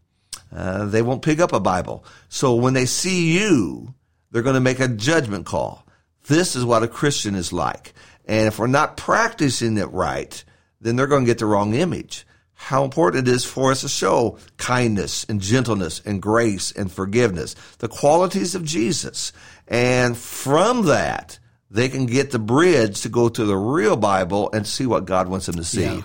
Uh, 0.52 0.86
they 0.86 1.02
won't 1.02 1.22
pick 1.22 1.39
up 1.39 1.54
a 1.54 1.60
Bible. 1.60 2.04
So 2.30 2.56
when 2.56 2.74
they 2.74 2.86
see 2.86 3.38
you, 3.39 3.94
they're 4.32 4.42
going 4.42 4.56
to 4.56 4.60
make 4.60 4.80
a 4.80 4.88
judgment 4.88 5.46
call. 5.46 5.88
This 6.28 6.56
is 6.56 6.66
what 6.66 6.84
a 6.84 6.88
Christian 6.88 7.36
is 7.36 7.54
like. 7.54 7.94
And 8.26 8.48
if 8.48 8.58
we're 8.58 8.68
not 8.68 8.98
practicing 8.98 9.78
it 9.78 9.92
right, 9.92 10.44
then 10.82 10.96
they're 10.96 11.08
going 11.08 11.24
to 11.26 11.30
get 11.30 11.39
the 11.39 11.46
wrong 11.46 11.74
image. 11.74 12.26
How 12.54 12.86
important 12.86 13.28
it 13.28 13.32
is 13.32 13.44
for 13.44 13.72
us 13.72 13.82
to 13.82 13.89
show 13.89 14.38
kindness 14.58 15.26
and 15.28 15.42
gentleness 15.42 16.02
and 16.06 16.22
grace 16.22 16.72
and 16.72 16.92
forgiveness, 16.92 17.56
the 17.80 17.89
qualities 17.89 18.56
of 18.56 18.63
Jesus. 18.63 19.34
And 19.68 20.18
from 20.18 20.86
that, 20.86 21.39
they 21.73 21.89
can 21.89 22.05
get 22.05 22.31
the 22.31 22.39
bridge 22.39 23.01
to 23.01 23.09
go 23.09 23.27
to 23.27 23.43
the 23.43 23.57
real 23.57 23.97
Bible 23.97 24.51
and 24.53 24.65
see 24.65 24.86
what 24.86 25.05
God 25.05 25.27
wants 25.27 25.47
them 25.47 25.55
to 25.55 25.63
see. 25.63 25.83
Yeah. 25.83 26.01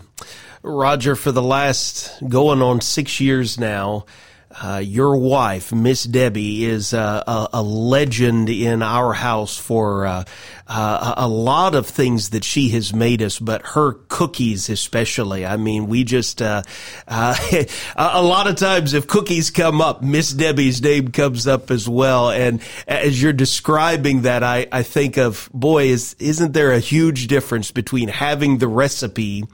Roger, 0.62 1.14
for 1.14 1.30
the 1.30 1.42
last 1.42 2.12
going 2.26 2.62
on 2.62 2.80
six 2.80 3.20
years 3.20 3.60
now, 3.60 4.06
uh, 4.50 4.78
your 4.82 5.16
wife, 5.16 5.72
Miss 5.72 6.04
Debbie, 6.04 6.64
is 6.64 6.94
uh, 6.94 7.22
a, 7.26 7.58
a, 7.58 7.62
legend 7.62 8.48
in 8.48 8.82
our 8.82 9.12
house 9.12 9.58
for 9.58 10.06
uh, 10.06 10.24
uh, 10.66 11.14
a 11.18 11.28
lot 11.28 11.74
of 11.74 11.86
things 11.86 12.30
that 12.30 12.44
she 12.44 12.70
has 12.70 12.94
made 12.94 13.20
us, 13.20 13.38
but 13.38 13.60
her 13.66 13.92
cookies 14.08 14.70
especially. 14.70 15.44
I 15.44 15.58
mean, 15.58 15.86
we 15.86 16.02
just 16.02 16.40
uh, 16.40 16.62
a 17.08 18.22
lot 18.22 18.46
of 18.46 18.56
times 18.56 18.94
if 18.94 19.06
cookies 19.06 19.50
come 19.50 19.82
up, 19.82 20.02
Miss 20.02 20.32
Debbie's 20.32 20.80
name 20.80 21.08
comes 21.08 21.46
up 21.46 21.70
as 21.70 21.86
well. 21.86 22.30
And 22.30 22.62
as 22.86 23.20
you're 23.22 23.34
describing 23.34 24.22
that, 24.22 24.42
I, 24.42 24.66
I 24.72 24.82
think 24.82 25.18
of 25.18 25.50
boy, 25.52 25.88
is 25.88 26.16
isn't 26.18 26.54
there 26.54 26.72
a 26.72 26.80
huge 26.80 27.26
difference 27.26 27.70
between 27.70 28.08
having 28.08 28.58
the 28.58 28.68
recipe 28.68 29.44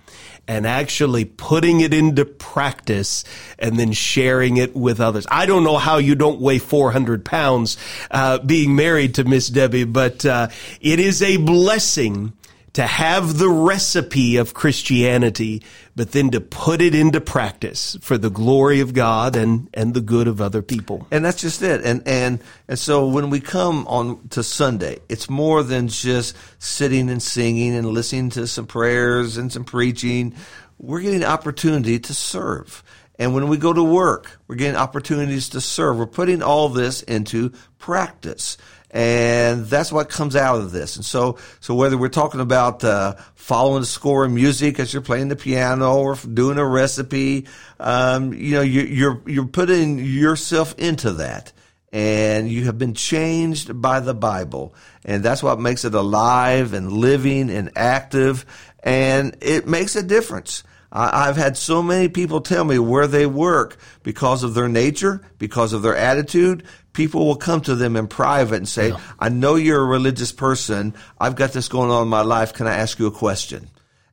and 0.47 0.67
actually 0.67 1.25
putting 1.25 1.81
it 1.81 1.95
into 1.95 2.25
practice 2.25 3.25
and 3.59 3.79
then 3.79 3.93
sharing 3.93 4.57
it 4.57 4.77
with 4.77 5.01
others. 5.01 5.27
I 5.31 5.47
don't 5.47 5.65
know 5.65 5.79
how 5.79 5.99
you 5.99 6.15
don't 6.15 6.41
weigh 6.41 6.59
400 6.59 7.25
pounds 7.25 7.77
uh, 8.11 8.39
being 8.39 8.77
married 8.77 9.15
to 9.17 9.25
Miss 9.25 9.49
Debbie, 9.49 9.85
but 9.85 10.25
uh, 10.25 10.49
it 10.81 11.01
is 11.01 11.23
a 11.23 11.39
blessing 11.39 12.33
to 12.75 12.83
have 12.87 13.39
the 13.39 13.49
recipe 13.49 14.37
of 14.37 14.53
Christianity, 14.53 15.63
but 15.97 16.13
then 16.13 16.31
to 16.31 16.41
put 16.41 16.81
it 16.81 16.95
into 16.95 17.21
practice 17.21 17.97
for 18.01 18.19
the 18.19 18.31
glory 18.31 18.81
of 18.81 18.95
God 18.95 19.37
and, 19.37 19.69
and 19.73 19.95
the 19.95 20.01
good 20.01 20.27
of 20.27 20.41
other 20.41 20.63
people. 20.63 21.07
And 21.11 21.25
that's 21.25 21.41
just 21.41 21.63
it. 21.63 21.83
And, 21.85 22.03
and, 22.07 22.41
and 22.67 22.79
so 22.79 23.07
when 23.07 23.31
we 23.31 23.41
come 23.41 23.87
on 23.87 24.29
to 24.29 24.43
Sunday, 24.43 24.99
it's 25.09 25.31
more 25.31 25.63
than 25.63 25.89
just 25.89 26.37
sitting 26.59 27.09
and 27.11 27.23
singing 27.23 27.75
and 27.77 27.87
listening 27.87 28.31
to 28.31 28.47
some 28.47 28.67
prayers 28.67 29.37
and 29.37 29.53
some 29.53 29.65
preaching. 29.65 30.35
We're 30.79 31.01
getting 31.01 31.25
opportunity 31.25 31.99
to 32.01 32.15
serve. 32.15 32.83
And 33.17 33.33
when 33.33 33.49
we 33.49 33.57
go 33.57 33.73
to 33.73 33.83
work, 33.83 34.41
we're 34.49 34.57
getting 34.57 34.77
opportunities 34.77 35.51
to 35.51 35.61
serve. 35.61 35.99
We're 35.99 36.07
putting 36.07 36.43
all 36.43 36.69
this 36.69 37.03
into 37.03 37.51
practice 37.79 38.57
and 38.95 39.67
that's 39.67 39.91
what 39.91 40.09
comes 40.09 40.37
out 40.37 40.61
of 40.61 40.71
this. 40.71 40.95
And 40.95 41.05
so, 41.05 41.37
so 41.59 41.75
whether 41.75 41.99
we're 41.99 42.09
talking 42.09 42.41
about 42.41 42.85
uh, 42.85 43.17
following 43.35 43.81
the 43.81 43.87
score 43.87 44.25
of 44.25 44.31
music 44.31 44.79
as 44.79 44.93
you're 44.95 45.03
playing 45.03 45.29
the 45.29 45.37
piano 45.37 45.99
or 45.99 46.15
doing 46.15 46.59
a 46.59 46.65
recipe, 46.65 47.47
um, 47.81 48.33
you 48.33 48.53
know, 48.53 48.61
you, 48.61 48.83
you're 48.83 49.21
you're 49.27 49.49
putting 49.49 49.99
yourself 49.99 50.77
into 50.79 51.15
that, 51.15 51.53
and 51.93 52.49
you 52.49 52.67
have 52.67 52.79
been 52.79 52.95
changed 52.95 53.83
by 53.83 53.99
the 53.99 54.15
Bible. 54.15 54.77
And 55.05 55.25
that's 55.25 55.43
what 55.43 55.59
makes 55.59 55.85
it 55.85 55.95
alive 55.95 56.73
and 56.73 56.93
living 56.93 57.51
and 57.51 57.73
active. 57.75 58.47
And 58.85 59.37
it 59.41 59.67
makes 59.67 59.97
a 59.97 60.05
difference. 60.05 60.63
I've 60.97 61.37
had 61.37 61.57
so 61.57 61.83
many 61.83 62.09
people 62.09 62.41
tell 62.41 62.65
me 62.65 62.79
where 62.79 63.09
they 63.09 63.27
work 63.27 63.77
because 64.05 64.45
of 64.45 64.55
their 64.55 64.69
nature, 64.69 65.21
because 65.39 65.73
of 65.73 65.83
their 65.83 65.97
attitude. 65.97 66.63
People 66.93 67.27
will 67.27 67.35
come 67.35 67.61
to 67.63 67.75
them 67.75 67.97
in 67.97 68.07
private 68.07 68.57
and 68.57 68.69
say, 68.69 68.91
yeah. 68.91 69.01
I 69.19 69.29
know 69.29 69.57
you're 69.57 69.83
a 69.83 69.87
religious 69.87 70.31
person. 70.31 70.95
I've 71.19 71.35
got 71.35 71.53
this 71.53 71.67
going 71.67 71.91
on 71.91 72.05
in 72.05 72.09
my 72.09 72.21
life. 72.23 72.53
Can 72.53 72.69
I 72.69 72.77
ask 72.77 73.01
you 73.01 73.09
a 73.09 73.11
question? 73.11 73.69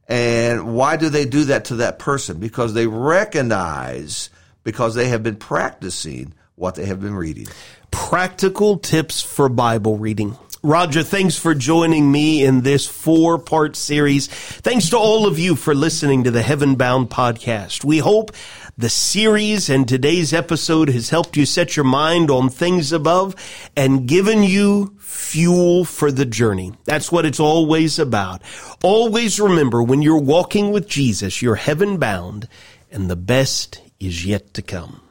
And 0.08 0.74
why 0.74 0.98
do 0.98 1.10
they 1.10 1.26
do 1.26 1.46
that 1.46 1.66
to 1.66 1.76
that 1.76 2.00
person? 2.00 2.40
Because 2.40 2.74
they 2.74 2.88
recognize, 2.88 4.32
because 4.64 4.96
they 4.96 5.10
have 5.10 5.22
been 5.22 5.36
practicing 5.36 6.34
what 6.56 6.74
they 6.74 6.86
have 6.86 7.00
been 7.00 7.16
reading. 7.16 7.48
Practical 7.92 8.78
tips 8.78 9.22
for 9.22 9.50
Bible 9.50 9.98
reading. 10.00 10.36
Roger, 10.64 11.02
thanks 11.02 11.40
for 11.40 11.56
joining 11.56 12.12
me 12.12 12.46
in 12.46 12.62
this 12.62 12.86
four 12.86 13.40
part 13.40 13.76
series. 13.76 14.28
Thanks 14.28 14.90
to 14.90 14.98
all 14.98 15.26
of 15.26 15.40
you 15.40 15.56
for 15.56 15.74
listening 15.74 16.24
to 16.24 16.30
the 16.30 16.44
Heaven 16.44 16.76
Bound 16.76 17.10
podcast. 17.10 17.84
We 17.84 17.98
hope 17.98 18.32
the 18.78 18.88
series 18.88 19.72
and 19.72 19.88
today's 19.88 20.34
episode 20.34 20.90
has 20.90 21.10
helped 21.10 21.36
you 21.36 21.48
set 21.48 21.76
your 21.76 21.86
mind 21.86 22.30
on 22.30 22.50
things 22.50 22.92
above 22.92 23.36
and 23.76 24.08
given 24.08 24.44
you 24.44 24.96
fuel 25.00 25.84
for 25.84 26.12
the 26.12 26.26
journey. 26.26 26.74
That's 26.86 27.12
what 27.12 27.26
it's 27.26 27.40
always 27.40 27.98
about. 27.98 28.44
Always 28.84 29.40
remember 29.40 29.82
when 29.82 30.04
you're 30.04 30.22
walking 30.22 30.72
with 30.72 30.88
Jesus, 30.88 31.42
you're 31.42 31.56
heaven 31.56 31.98
bound 31.98 32.48
and 32.92 33.10
the 33.10 33.16
best 33.16 33.82
is 34.00 34.28
yet 34.28 34.54
to 34.54 34.62
come. 34.62 35.02